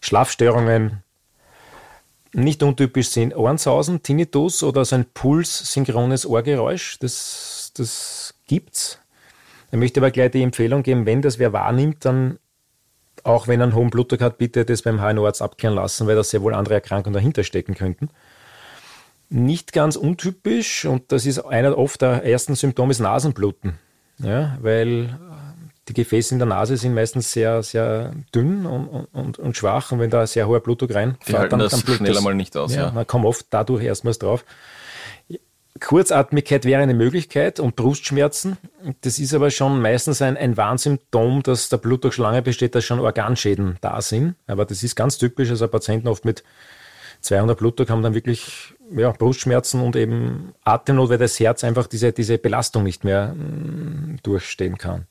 Schlafstörungen, 0.00 1.02
nicht 2.34 2.62
untypisch 2.62 3.08
sind 3.08 3.36
Ohrensausen, 3.36 4.02
Tinnitus 4.02 4.64
oder 4.64 4.84
so 4.84 4.96
ein 4.96 5.06
pulssynchrones 5.14 6.26
Ohrgeräusch. 6.26 6.98
Das, 6.98 7.72
das 7.76 8.34
gibt's. 8.48 8.98
Ich 9.70 9.78
möchte 9.78 10.00
aber 10.00 10.10
gleich 10.10 10.32
die 10.32 10.42
Empfehlung 10.42 10.82
geben, 10.82 11.06
wenn 11.06 11.22
das 11.22 11.38
wer 11.38 11.52
wahrnimmt, 11.52 12.04
dann 12.04 12.38
auch 13.22 13.46
wenn 13.46 13.60
er 13.60 13.64
einen 13.64 13.74
hohen 13.76 13.90
Blutdruck 13.90 14.20
hat, 14.20 14.38
bitte 14.38 14.64
das 14.64 14.82
beim 14.82 15.00
HNO-Arzt 15.00 15.40
abklären 15.40 15.76
lassen, 15.76 16.08
weil 16.08 16.16
da 16.16 16.24
sehr 16.24 16.42
wohl 16.42 16.54
andere 16.54 16.74
Erkrankungen 16.74 17.14
dahinter 17.14 17.44
stecken 17.44 17.74
könnten. 17.74 18.08
Nicht 19.28 19.72
ganz 19.72 19.94
untypisch, 19.94 20.84
und 20.84 21.12
das 21.12 21.26
ist 21.26 21.38
einer 21.38 21.78
oft 21.78 22.02
der 22.02 22.24
ersten 22.24 22.56
Symptome, 22.56 22.90
ist 22.90 22.98
Nasenbluten. 22.98 23.78
Ja, 24.18 24.58
weil 24.60 25.18
die 25.88 25.94
Gefäße 25.94 26.34
in 26.34 26.38
der 26.38 26.46
Nase 26.46 26.76
sind 26.76 26.94
meistens 26.94 27.32
sehr, 27.32 27.62
sehr 27.62 28.12
dünn 28.34 28.66
und, 28.66 29.08
und, 29.12 29.38
und 29.38 29.56
schwach. 29.56 29.90
Und 29.90 29.98
wenn 29.98 30.10
da 30.10 30.26
sehr 30.26 30.46
hoher 30.46 30.60
Blutdruck 30.60 30.94
reinfährt, 30.94 31.28
die 31.28 31.36
halten 31.36 31.50
dann, 31.50 31.58
das 31.60 31.84
dann 31.84 31.96
schneller 31.96 32.20
mal 32.20 32.34
nicht 32.34 32.56
aus. 32.56 32.74
Ja, 32.74 32.86
ja. 32.86 32.92
Man 32.92 33.06
kommt 33.06 33.24
oft 33.24 33.46
dadurch 33.50 33.82
erstmals 33.82 34.18
drauf. 34.18 34.44
Kurzatmigkeit 35.80 36.64
wäre 36.64 36.82
eine 36.82 36.94
Möglichkeit 36.94 37.58
und 37.58 37.74
Brustschmerzen. 37.74 38.58
Das 39.00 39.18
ist 39.18 39.34
aber 39.34 39.50
schon 39.50 39.80
meistens 39.82 40.22
ein, 40.22 40.36
ein 40.36 40.56
Warnsymptom, 40.56 41.42
dass 41.42 41.68
der 41.70 41.78
Blutdruck 41.78 42.14
schon 42.14 42.24
lange 42.24 42.42
besteht, 42.42 42.76
dass 42.76 42.84
schon 42.84 43.00
Organschäden 43.00 43.78
da 43.80 44.00
sind. 44.00 44.36
Aber 44.46 44.64
das 44.64 44.84
ist 44.84 44.94
ganz 44.94 45.18
typisch. 45.18 45.50
Also 45.50 45.66
Patienten 45.66 46.06
oft 46.06 46.24
mit 46.24 46.44
200 47.22 47.58
Blutdruck 47.58 47.90
haben 47.90 48.02
dann 48.02 48.14
wirklich 48.14 48.74
ja, 48.94 49.10
Brustschmerzen 49.10 49.80
und 49.80 49.96
eben 49.96 50.54
Atemnot, 50.62 51.08
weil 51.08 51.18
das 51.18 51.40
Herz 51.40 51.64
einfach 51.64 51.88
diese, 51.88 52.12
diese 52.12 52.38
Belastung 52.38 52.84
nicht 52.84 53.02
mehr 53.02 53.34
mh, 53.34 53.44
mm, 53.44 54.18
durchstehen 54.22 54.78
kann 54.78 55.06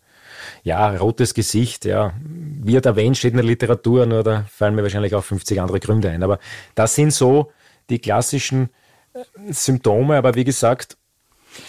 ja, 0.64 0.90
rotes 0.98 1.34
Gesicht, 1.34 1.86
ja, 1.86 2.14
wie 2.24 2.76
er 2.76 2.86
erwähnt, 2.86 3.18
steht 3.18 3.32
in 3.32 3.38
der 3.38 3.46
Literatur, 3.46 4.06
nur 4.06 4.24
da 4.24 4.46
fallen 4.52 4.76
mir 4.76 4.84
wahrscheinlich 4.84 5.16
auch 5.16 5.24
50 5.24 5.60
andere 5.62 5.80
Gründe 5.80 6.10
ein. 6.10 6.24
Aber 6.24 6.40
das 6.76 6.96
sind 6.96 7.14
so 7.14 7.52
die 7.90 8.00
klassischen 8.00 8.70
äh, 9.14 9.54
Symptome, 9.54 10.18
aber 10.18 10.36
wie 10.36 10.44
gesagt, 10.44 10.98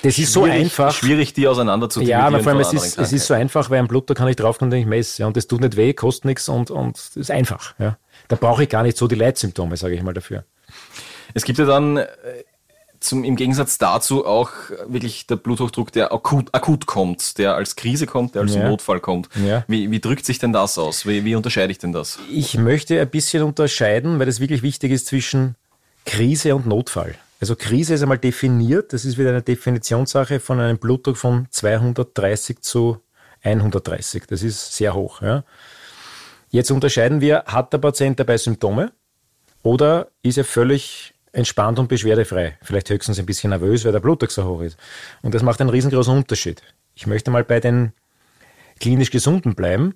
das 0.02 0.18
ist 0.18 0.32
so 0.32 0.44
einfach. 0.44 0.92
Schwierig, 0.94 1.32
die 1.32 1.48
auseinander 1.48 1.90
zu 1.90 2.02
Ja, 2.02 2.20
aber 2.20 2.40
vor 2.40 2.52
allem, 2.52 2.60
es 2.60 2.72
ist, 2.72 2.98
es 2.98 3.12
ist 3.12 3.26
so 3.26 3.34
einfach, 3.34 3.68
weil 3.68 3.80
am 3.80 3.88
Blutter 3.88 4.14
kann 4.14 4.28
ich 4.28 4.36
draufkommen, 4.36 4.70
den 4.70 4.80
ich 4.80 4.86
messe. 4.86 5.22
Ja, 5.22 5.26
und 5.26 5.36
das 5.36 5.48
tut 5.48 5.60
nicht 5.60 5.76
weh, 5.76 5.92
kostet 5.92 6.26
nichts 6.26 6.48
und, 6.48 6.70
und 6.70 6.98
ist 7.16 7.30
einfach. 7.30 7.74
Ja. 7.78 7.98
Da 8.28 8.36
brauche 8.36 8.62
ich 8.62 8.68
gar 8.68 8.84
nicht 8.84 8.96
so 8.96 9.08
die 9.08 9.16
Leitsymptome, 9.16 9.76
sage 9.76 9.94
ich 9.94 10.02
mal 10.02 10.14
dafür. 10.14 10.44
Es 11.34 11.44
gibt 11.44 11.58
ja 11.58 11.64
dann 11.64 11.96
äh, 11.96 12.06
zum, 13.02 13.24
im 13.24 13.36
Gegensatz 13.36 13.78
dazu 13.78 14.26
auch 14.26 14.50
wirklich 14.86 15.26
der 15.26 15.36
Bluthochdruck, 15.36 15.92
der 15.92 16.12
akut, 16.12 16.48
akut 16.52 16.86
kommt, 16.86 17.38
der 17.38 17.54
als 17.54 17.76
Krise 17.76 18.06
kommt, 18.06 18.34
der 18.34 18.42
als 18.42 18.54
ja. 18.54 18.68
Notfall 18.68 19.00
kommt. 19.00 19.28
Ja. 19.46 19.64
Wie, 19.68 19.90
wie 19.90 20.00
drückt 20.00 20.24
sich 20.24 20.38
denn 20.38 20.52
das 20.52 20.78
aus? 20.78 21.06
Wie, 21.06 21.24
wie 21.24 21.34
unterscheide 21.34 21.70
ich 21.72 21.78
denn 21.78 21.92
das? 21.92 22.18
Ich 22.30 22.56
möchte 22.56 23.00
ein 23.00 23.10
bisschen 23.10 23.42
unterscheiden, 23.42 24.18
weil 24.18 24.28
es 24.28 24.40
wirklich 24.40 24.62
wichtig 24.62 24.92
ist 24.92 25.06
zwischen 25.06 25.56
Krise 26.04 26.54
und 26.54 26.66
Notfall. 26.66 27.14
Also 27.40 27.56
Krise 27.56 27.94
ist 27.94 28.02
einmal 28.02 28.18
definiert, 28.18 28.92
das 28.92 29.04
ist 29.04 29.18
wieder 29.18 29.30
eine 29.30 29.42
Definitionssache 29.42 30.38
von 30.38 30.60
einem 30.60 30.78
Blutdruck 30.78 31.16
von 31.16 31.46
230 31.50 32.60
zu 32.60 33.00
130. 33.42 34.24
Das 34.28 34.42
ist 34.42 34.74
sehr 34.74 34.94
hoch. 34.94 35.22
Ja. 35.22 35.44
Jetzt 36.50 36.70
unterscheiden 36.70 37.20
wir, 37.20 37.44
hat 37.46 37.72
der 37.72 37.78
Patient 37.78 38.20
dabei 38.20 38.36
Symptome 38.36 38.92
oder 39.62 40.08
ist 40.22 40.38
er 40.38 40.44
völlig 40.44 41.14
entspannt 41.32 41.78
und 41.78 41.88
beschwerdefrei. 41.88 42.58
Vielleicht 42.62 42.90
höchstens 42.90 43.18
ein 43.18 43.26
bisschen 43.26 43.50
nervös, 43.50 43.84
weil 43.84 43.92
der 43.92 44.00
Blutdruck 44.00 44.30
so 44.30 44.44
hoch 44.44 44.62
ist. 44.62 44.78
Und 45.22 45.34
das 45.34 45.42
macht 45.42 45.60
einen 45.60 45.70
riesengroßen 45.70 46.14
Unterschied. 46.14 46.62
Ich 46.94 47.06
möchte 47.06 47.30
mal 47.30 47.44
bei 47.44 47.60
den 47.60 47.92
klinisch 48.80 49.10
Gesunden 49.10 49.54
bleiben. 49.54 49.94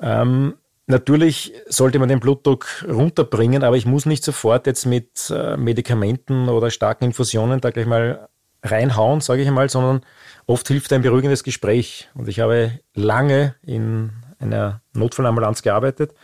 Ähm, 0.00 0.54
natürlich 0.86 1.54
sollte 1.66 1.98
man 1.98 2.08
den 2.08 2.20
Blutdruck 2.20 2.66
runterbringen, 2.86 3.64
aber 3.64 3.76
ich 3.76 3.86
muss 3.86 4.06
nicht 4.06 4.24
sofort 4.24 4.66
jetzt 4.66 4.84
mit 4.84 5.30
äh, 5.30 5.56
Medikamenten 5.56 6.48
oder 6.48 6.70
starken 6.70 7.04
Infusionen 7.04 7.60
da 7.60 7.70
gleich 7.70 7.86
mal 7.86 8.28
reinhauen, 8.62 9.20
sage 9.20 9.42
ich 9.42 9.48
einmal, 9.48 9.68
sondern 9.68 10.02
oft 10.46 10.66
hilft 10.68 10.92
ein 10.92 11.02
beruhigendes 11.02 11.44
Gespräch. 11.44 12.08
Und 12.14 12.28
ich 12.28 12.40
habe 12.40 12.80
lange 12.94 13.54
in 13.62 14.12
einer 14.38 14.80
Notfallambulanz 14.92 15.62
gearbeitet 15.62 16.14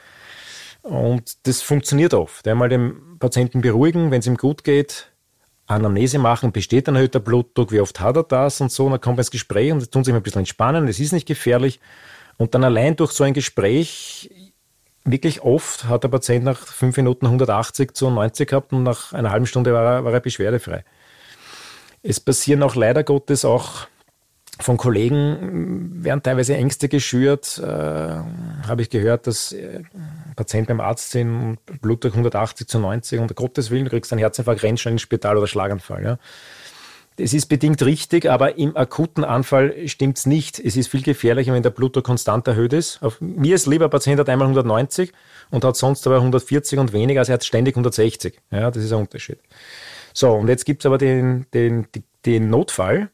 und 0.82 1.46
das 1.46 1.62
funktioniert 1.62 2.14
oft. 2.14 2.46
Einmal 2.48 2.68
den 2.68 3.18
Patienten 3.18 3.60
beruhigen, 3.60 4.10
wenn 4.10 4.20
es 4.20 4.26
ihm 4.26 4.36
gut 4.36 4.64
geht, 4.64 5.10
Anamnese 5.66 6.18
machen, 6.18 6.52
besteht 6.52 6.88
ein 6.88 6.96
erhöhter 6.96 7.20
Blutdruck, 7.20 7.70
wie 7.70 7.80
oft 7.80 8.00
hat 8.00 8.16
er 8.16 8.24
das 8.24 8.60
und 8.60 8.72
so. 8.72 8.86
Und 8.86 8.92
dann 8.92 9.00
kommt 9.00 9.16
man 9.16 9.22
ins 9.22 9.30
Gespräch 9.30 9.72
und 9.72 9.90
tun 9.90 10.04
sich 10.04 10.14
ein 10.14 10.22
bisschen 10.22 10.40
entspannen, 10.40 10.88
es 10.88 10.98
ist 10.98 11.12
nicht 11.12 11.26
gefährlich. 11.26 11.80
Und 12.38 12.54
dann 12.54 12.64
allein 12.64 12.96
durch 12.96 13.12
so 13.12 13.22
ein 13.22 13.34
Gespräch, 13.34 14.30
wirklich 15.04 15.42
oft 15.42 15.84
hat 15.84 16.04
der 16.04 16.08
Patient 16.08 16.44
nach 16.44 16.58
fünf 16.58 16.96
Minuten 16.96 17.26
180 17.26 17.94
zu 17.94 18.10
90 18.10 18.48
gehabt 18.48 18.72
und 18.72 18.82
nach 18.82 19.12
einer 19.12 19.30
halben 19.30 19.46
Stunde 19.46 19.72
war 19.72 19.84
er, 19.84 20.04
war 20.04 20.12
er 20.12 20.20
beschwerdefrei. 20.20 20.84
Es 22.02 22.18
passieren 22.18 22.62
auch 22.62 22.74
leider 22.74 23.04
Gottes 23.04 23.44
auch 23.44 23.86
von 24.60 24.76
Kollegen 24.76 26.02
werden 26.04 26.22
teilweise 26.22 26.56
Ängste 26.56 26.88
geschürt. 26.88 27.58
Äh, 27.58 27.66
Habe 27.66 28.82
ich 28.82 28.90
gehört, 28.90 29.26
dass 29.26 29.52
äh, 29.52 29.82
Patienten 30.36 30.68
beim 30.68 30.80
Arzt 30.80 31.10
sind, 31.10 31.58
Blutdruck 31.80 32.12
180 32.12 32.66
zu 32.66 32.78
90 32.78 33.20
und 33.20 33.34
Gottes 33.34 33.70
Willen, 33.70 33.84
du 33.84 33.90
kriegst 33.90 34.12
einen 34.12 34.20
Herzinfarkt, 34.20 34.62
rennst 34.62 34.82
schnell 34.82 34.92
ins 34.92 35.02
Spital 35.02 35.36
oder 35.36 35.46
Schlaganfall. 35.46 36.04
Ja. 36.04 36.18
Das 37.16 37.34
ist 37.34 37.46
bedingt 37.46 37.82
richtig, 37.82 38.30
aber 38.30 38.56
im 38.56 38.76
akuten 38.76 39.24
Anfall 39.24 39.86
stimmt 39.88 40.16
es 40.16 40.26
nicht. 40.26 40.58
Es 40.58 40.76
ist 40.76 40.88
viel 40.88 41.02
gefährlicher, 41.02 41.52
wenn 41.52 41.62
der 41.62 41.70
Blutdruck 41.70 42.04
konstant 42.04 42.46
erhöht 42.48 42.72
ist. 42.72 43.02
Auf, 43.02 43.20
mir 43.20 43.54
ist 43.54 43.66
lieber, 43.66 43.86
ein 43.86 43.90
Patient 43.90 44.18
hat 44.18 44.28
einmal 44.28 44.46
190 44.46 45.12
und 45.50 45.64
hat 45.64 45.76
sonst 45.76 46.06
aber 46.06 46.16
140 46.16 46.78
und 46.78 46.92
weniger, 46.92 47.20
also 47.20 47.32
er 47.32 47.34
hat 47.34 47.44
ständig 47.44 47.74
160. 47.74 48.40
Ja, 48.50 48.70
das 48.70 48.84
ist 48.84 48.92
ein 48.92 49.00
Unterschied. 49.00 49.38
So, 50.14 50.32
und 50.32 50.48
jetzt 50.48 50.64
gibt 50.64 50.82
es 50.82 50.86
aber 50.86 50.96
den, 50.96 51.46
den, 51.52 51.86
den 52.24 52.48
Notfall 52.48 53.10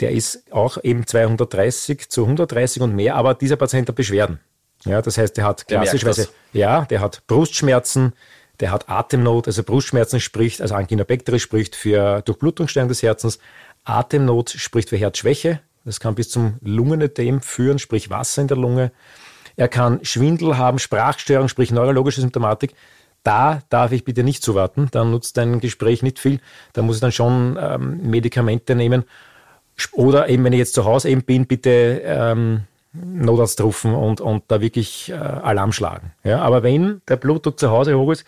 der 0.00 0.12
ist 0.12 0.52
auch 0.52 0.78
eben 0.82 1.06
230 1.06 2.08
zu 2.08 2.22
130 2.22 2.82
und 2.82 2.94
mehr, 2.94 3.16
aber 3.16 3.34
dieser 3.34 3.56
Patient 3.56 3.88
hat 3.88 3.96
Beschwerden. 3.96 4.40
Ja, 4.84 5.02
das 5.02 5.18
heißt, 5.18 5.36
der 5.36 5.44
hat 5.44 5.66
klassischerweise, 5.66 6.28
ja, 6.52 6.84
der 6.84 7.00
hat 7.00 7.22
Brustschmerzen, 7.26 8.12
der 8.60 8.70
hat 8.70 8.88
Atemnot, 8.88 9.46
also 9.46 9.62
Brustschmerzen 9.62 10.20
spricht, 10.20 10.60
also 10.60 10.74
Angina 10.74 11.04
pectoris 11.04 11.42
spricht 11.42 11.74
für 11.74 12.22
Durchblutungsstörung 12.22 12.88
des 12.88 13.02
Herzens, 13.02 13.38
Atemnot 13.84 14.50
spricht 14.50 14.88
für 14.88 14.96
Herzschwäche, 14.96 15.60
das 15.84 16.00
kann 16.00 16.14
bis 16.14 16.30
zum 16.30 16.58
Lungenödem 16.60 17.40
führen, 17.40 17.78
sprich 17.78 18.10
Wasser 18.10 18.42
in 18.42 18.48
der 18.48 18.56
Lunge. 18.56 18.92
Er 19.56 19.68
kann 19.68 20.04
Schwindel 20.04 20.58
haben, 20.58 20.78
Sprachstörung, 20.78 21.48
sprich 21.48 21.70
neurologische 21.70 22.20
Symptomatik. 22.20 22.74
Da 23.24 23.62
darf 23.70 23.92
ich 23.92 24.04
bitte 24.04 24.22
nicht 24.22 24.42
zuwarten, 24.42 24.88
dann 24.90 25.10
nutzt 25.10 25.36
dein 25.36 25.60
Gespräch 25.60 26.02
nicht 26.02 26.18
viel. 26.18 26.40
Da 26.74 26.82
muss 26.82 26.96
ich 26.96 27.00
dann 27.00 27.10
schon 27.10 27.58
ähm, 27.60 28.00
Medikamente 28.02 28.74
nehmen. 28.74 29.04
Oder 29.92 30.28
eben, 30.28 30.44
wenn 30.44 30.52
ich 30.52 30.58
jetzt 30.58 30.74
zu 30.74 30.84
Hause 30.84 31.08
eben 31.08 31.22
bin, 31.22 31.46
bitte 31.46 32.02
ähm, 32.04 32.62
Notarzt 32.92 33.60
rufen 33.60 33.94
und, 33.94 34.20
und 34.20 34.44
da 34.48 34.60
wirklich 34.60 35.10
äh, 35.10 35.14
Alarm 35.14 35.72
schlagen. 35.72 36.12
Ja, 36.24 36.40
aber 36.40 36.62
wenn 36.62 37.02
der 37.08 37.16
Blutdruck 37.16 37.58
zu 37.58 37.70
Hause 37.70 37.96
hoch 37.96 38.10
ist, 38.12 38.24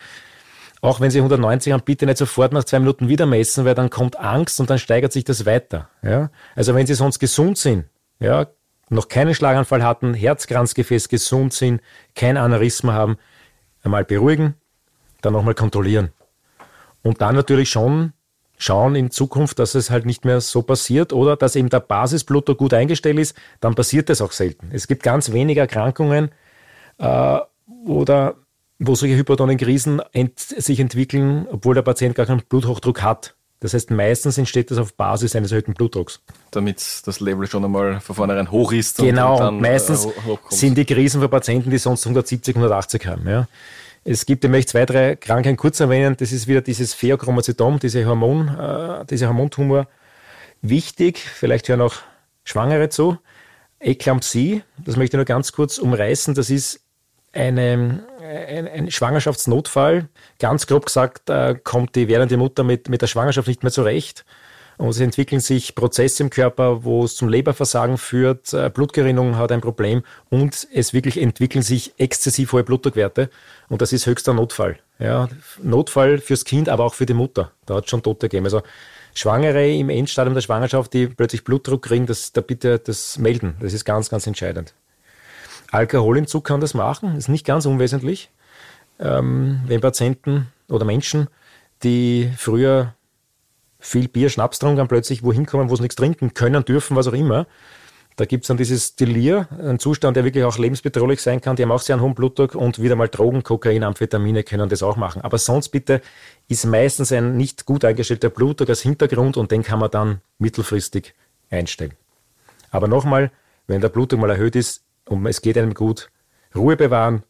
auch 0.82 1.00
wenn 1.00 1.10
Sie 1.10 1.18
190 1.18 1.72
haben, 1.72 1.82
bitte 1.84 2.06
nicht 2.06 2.18
sofort 2.18 2.52
nach 2.52 2.64
zwei 2.64 2.78
Minuten 2.78 3.08
wieder 3.08 3.26
messen, 3.26 3.64
weil 3.64 3.74
dann 3.74 3.90
kommt 3.90 4.18
Angst 4.18 4.60
und 4.60 4.70
dann 4.70 4.78
steigert 4.78 5.12
sich 5.12 5.24
das 5.24 5.44
weiter. 5.44 5.88
Ja? 6.02 6.30
Also 6.54 6.74
wenn 6.74 6.86
Sie 6.86 6.94
sonst 6.94 7.18
gesund 7.18 7.58
sind, 7.58 7.84
ja, 8.18 8.46
noch 8.88 9.08
keinen 9.08 9.34
Schlaganfall 9.34 9.84
hatten, 9.84 10.14
Herzkranzgefäß 10.14 11.08
gesund 11.08 11.52
sind, 11.52 11.80
kein 12.14 12.36
Aneurysma 12.36 12.92
haben, 12.92 13.18
einmal 13.82 14.04
beruhigen, 14.04 14.54
dann 15.20 15.32
nochmal 15.32 15.54
kontrollieren. 15.54 16.10
Und 17.02 17.20
dann 17.20 17.34
natürlich 17.34 17.70
schon 17.70 18.12
schauen 18.60 18.94
in 18.94 19.10
Zukunft, 19.10 19.58
dass 19.58 19.74
es 19.74 19.90
halt 19.90 20.06
nicht 20.06 20.24
mehr 20.24 20.40
so 20.40 20.62
passiert 20.62 21.12
oder 21.12 21.36
dass 21.36 21.56
eben 21.56 21.70
der 21.70 21.80
Basisblutdruck 21.80 22.58
gut 22.58 22.74
eingestellt 22.74 23.18
ist, 23.18 23.34
dann 23.60 23.74
passiert 23.74 24.08
das 24.10 24.20
auch 24.20 24.32
selten. 24.32 24.70
Es 24.72 24.86
gibt 24.86 25.02
ganz 25.02 25.32
wenige 25.32 25.60
Erkrankungen 25.60 26.30
äh, 26.98 27.38
oder 27.86 28.34
wo 28.78 28.94
solche 28.94 29.16
hypertonen 29.16 29.56
Krisen 29.56 30.00
ent 30.12 30.38
sich 30.38 30.78
entwickeln, 30.78 31.46
obwohl 31.50 31.74
der 31.74 31.82
Patient 31.82 32.14
gar 32.14 32.26
keinen 32.26 32.42
Bluthochdruck 32.48 33.02
hat. 33.02 33.34
Das 33.60 33.74
heißt, 33.74 33.90
meistens 33.90 34.38
entsteht 34.38 34.70
das 34.70 34.78
auf 34.78 34.94
Basis 34.94 35.36
eines 35.36 35.52
erhöhten 35.52 35.74
Blutdrucks. 35.74 36.20
Damit 36.50 37.02
das 37.04 37.20
Level 37.20 37.46
schon 37.46 37.64
einmal 37.64 38.00
von 38.00 38.16
vornherein 38.16 38.50
hoch 38.50 38.72
ist. 38.72 38.96
Genau, 38.98 39.34
und 39.34 39.40
dann, 39.40 39.58
äh, 39.58 39.60
meistens 39.60 40.06
äh, 40.06 40.10
sind 40.48 40.78
die 40.78 40.86
Krisen 40.86 41.20
für 41.20 41.28
Patienten, 41.28 41.70
die 41.70 41.76
sonst 41.78 42.06
170, 42.06 42.56
180 42.56 43.06
haben. 43.06 43.28
Ja. 43.28 43.48
Es 44.04 44.24
gibt, 44.24 44.44
ich 44.44 44.50
möchte 44.50 44.72
zwei, 44.72 44.86
drei 44.86 45.16
Krankheiten 45.16 45.56
kurz 45.56 45.78
erwähnen. 45.80 46.16
Das 46.18 46.32
ist 46.32 46.48
wieder 46.48 46.62
dieses 46.62 46.94
Pheochromocytom, 46.94 47.78
diese 47.78 48.04
Hormon, 48.06 48.48
äh, 48.48 49.04
dieser 49.06 49.28
Hormontumor. 49.28 49.88
Wichtig, 50.62 51.18
vielleicht 51.18 51.68
hören 51.68 51.82
auch 51.82 51.94
Schwangere 52.44 52.88
zu. 52.88 53.18
Eklampsie, 53.78 54.62
das 54.78 54.96
möchte 54.96 55.16
ich 55.16 55.18
nur 55.18 55.24
ganz 55.24 55.52
kurz 55.52 55.78
umreißen. 55.78 56.34
Das 56.34 56.50
ist 56.50 56.80
eine, 57.32 58.04
ein, 58.20 58.68
ein 58.68 58.90
Schwangerschaftsnotfall. 58.90 60.08
Ganz 60.38 60.66
grob 60.66 60.86
gesagt, 60.86 61.30
äh, 61.30 61.54
kommt 61.62 61.94
die 61.94 62.08
werdende 62.08 62.36
Mutter 62.36 62.64
mit, 62.64 62.88
mit 62.88 63.02
der 63.02 63.06
Schwangerschaft 63.06 63.48
nicht 63.48 63.62
mehr 63.62 63.72
zurecht. 63.72 64.24
Und 64.80 64.88
es 64.88 65.00
entwickeln 65.00 65.42
sich 65.42 65.74
Prozesse 65.74 66.22
im 66.22 66.30
Körper, 66.30 66.84
wo 66.84 67.04
es 67.04 67.14
zum 67.14 67.28
Leberversagen 67.28 67.98
führt, 67.98 68.54
äh, 68.54 68.70
Blutgerinnung 68.72 69.36
hat 69.36 69.52
ein 69.52 69.60
Problem 69.60 70.02
und 70.30 70.66
es 70.72 70.94
wirklich 70.94 71.20
entwickeln 71.20 71.60
sich 71.60 71.92
exzessiv 71.98 72.52
hohe 72.52 72.64
Blutdruckwerte. 72.64 73.28
Und 73.68 73.82
das 73.82 73.92
ist 73.92 74.06
höchster 74.06 74.32
Notfall. 74.32 74.78
Ja, 74.98 75.28
Notfall 75.62 76.16
fürs 76.16 76.46
Kind, 76.46 76.70
aber 76.70 76.84
auch 76.84 76.94
für 76.94 77.04
die 77.04 77.12
Mutter. 77.12 77.52
Da 77.66 77.74
hat 77.74 77.84
es 77.84 77.90
schon 77.90 78.02
Tote 78.02 78.30
gegeben. 78.30 78.46
Also 78.46 78.62
Schwangere 79.12 79.70
im 79.70 79.90
Endstadium 79.90 80.32
der 80.32 80.40
Schwangerschaft, 80.40 80.94
die 80.94 81.08
plötzlich 81.08 81.44
Blutdruck 81.44 81.82
kriegen, 81.82 82.06
das, 82.06 82.32
da 82.32 82.40
bitte 82.40 82.78
das 82.78 83.18
melden. 83.18 83.56
Das 83.60 83.74
ist 83.74 83.84
ganz, 83.84 84.08
ganz 84.08 84.26
entscheidend. 84.26 84.72
Alkoholentzug 85.72 86.42
kann 86.42 86.62
das 86.62 86.72
machen, 86.72 87.18
ist 87.18 87.28
nicht 87.28 87.44
ganz 87.44 87.66
unwesentlich. 87.66 88.30
Ähm, 88.98 89.60
wenn 89.66 89.82
Patienten 89.82 90.46
oder 90.70 90.86
Menschen, 90.86 91.28
die 91.82 92.32
früher 92.38 92.94
viel 93.80 94.08
Bier, 94.08 94.28
Schnaps 94.28 94.62
haben, 94.62 94.88
plötzlich 94.88 95.22
wohin 95.22 95.46
kommen, 95.46 95.70
wo 95.70 95.76
sie 95.76 95.82
nichts 95.82 95.96
trinken 95.96 96.34
können, 96.34 96.64
dürfen, 96.64 96.96
was 96.96 97.08
auch 97.08 97.12
immer. 97.12 97.46
Da 98.16 98.26
gibt 98.26 98.44
es 98.44 98.48
dann 98.48 98.58
dieses 98.58 98.96
Delir, 98.96 99.48
ein 99.58 99.78
Zustand, 99.78 100.16
der 100.16 100.24
wirklich 100.24 100.44
auch 100.44 100.58
lebensbedrohlich 100.58 101.22
sein 101.22 101.40
kann. 101.40 101.56
Die 101.56 101.62
haben 101.62 101.72
auch 101.72 101.80
sehr 101.80 101.94
einen 101.94 102.02
hohen 102.02 102.14
Blutdruck 102.14 102.54
und 102.54 102.82
wieder 102.82 102.94
mal 102.94 103.08
Drogen, 103.08 103.42
Kokain, 103.42 103.82
Amphetamine 103.82 104.42
können 104.42 104.68
das 104.68 104.82
auch 104.82 104.96
machen. 104.96 105.22
Aber 105.22 105.38
sonst 105.38 105.70
bitte 105.70 106.02
ist 106.48 106.66
meistens 106.66 107.12
ein 107.12 107.36
nicht 107.36 107.64
gut 107.64 107.84
eingestellter 107.84 108.28
Blutdruck 108.28 108.68
als 108.68 108.82
Hintergrund 108.82 109.38
und 109.38 109.50
den 109.50 109.62
kann 109.62 109.78
man 109.78 109.90
dann 109.90 110.20
mittelfristig 110.38 111.14
einstellen. 111.48 111.94
Aber 112.70 112.88
nochmal, 112.88 113.30
wenn 113.66 113.80
der 113.80 113.88
Blutdruck 113.88 114.20
mal 114.20 114.30
erhöht 114.30 114.54
ist, 114.54 114.82
und 115.08 115.24
es 115.26 115.40
geht 115.40 115.56
einem 115.56 115.74
gut, 115.74 116.10
Ruhe 116.54 116.76
bewahren, 116.76 117.22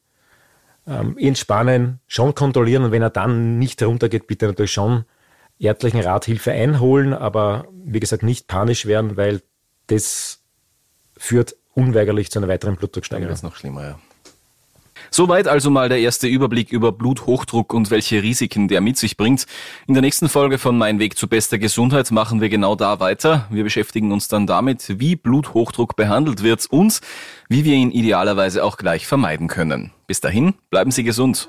ähm, 0.87 1.17
entspannen, 1.19 2.01
schon 2.07 2.35
kontrollieren 2.35 2.85
und 2.85 2.91
wenn 2.91 3.03
er 3.03 3.11
dann 3.11 3.59
nicht 3.59 3.83
runtergeht, 3.83 4.27
bitte 4.27 4.47
natürlich 4.47 4.73
schon 4.73 5.05
ärztlichen 5.61 6.01
Rathilfe 6.01 6.53
einholen, 6.53 7.13
aber 7.13 7.67
wie 7.85 8.01
gesagt 8.01 8.23
nicht 8.23 8.49
panisch 8.49 8.87
werden, 8.87 9.17
weil 9.17 9.43
das 9.87 10.41
führt 11.17 11.55
unweigerlich 11.75 12.31
zu 12.31 12.39
einer 12.39 12.49
weiteren 12.49 12.77
Blutdrucksteigerung. 12.77 13.29
Das 13.29 13.41
ist 13.41 13.45
noch 13.45 13.57
schlimmer, 13.57 13.83
ja. 13.83 13.99
Soweit 15.13 15.49
also 15.49 15.71
mal 15.71 15.89
der 15.89 15.99
erste 15.99 16.29
Überblick 16.29 16.71
über 16.71 16.93
Bluthochdruck 16.93 17.75
und 17.75 17.91
welche 17.91 18.23
Risiken 18.23 18.69
der 18.69 18.81
mit 18.81 18.97
sich 18.97 19.17
bringt. 19.17 19.47
In 19.89 19.95
der 19.95 20.03
nächsten 20.03 20.29
Folge 20.29 20.59
von 20.59 20.79
Mein 20.79 21.01
Weg 21.01 21.19
zu 21.19 21.27
bester 21.27 21.59
Gesundheit 21.59 22.11
machen 22.13 22.41
wir 22.41 22.49
genau 22.49 22.77
da 22.77 23.01
weiter. 23.01 23.47
Wir 23.51 23.65
beschäftigen 23.65 24.13
uns 24.13 24.29
dann 24.29 24.47
damit, 24.47 25.01
wie 25.01 25.17
Bluthochdruck 25.17 25.97
behandelt 25.97 26.45
wird 26.45 26.67
und 26.67 27.01
wie 27.49 27.65
wir 27.65 27.75
ihn 27.75 27.91
idealerweise 27.91 28.63
auch 28.63 28.77
gleich 28.77 29.07
vermeiden 29.07 29.49
können. 29.49 29.91
Bis 30.07 30.21
dahin, 30.21 30.55
bleiben 30.71 30.93
Sie 30.93 31.03
gesund. 31.03 31.49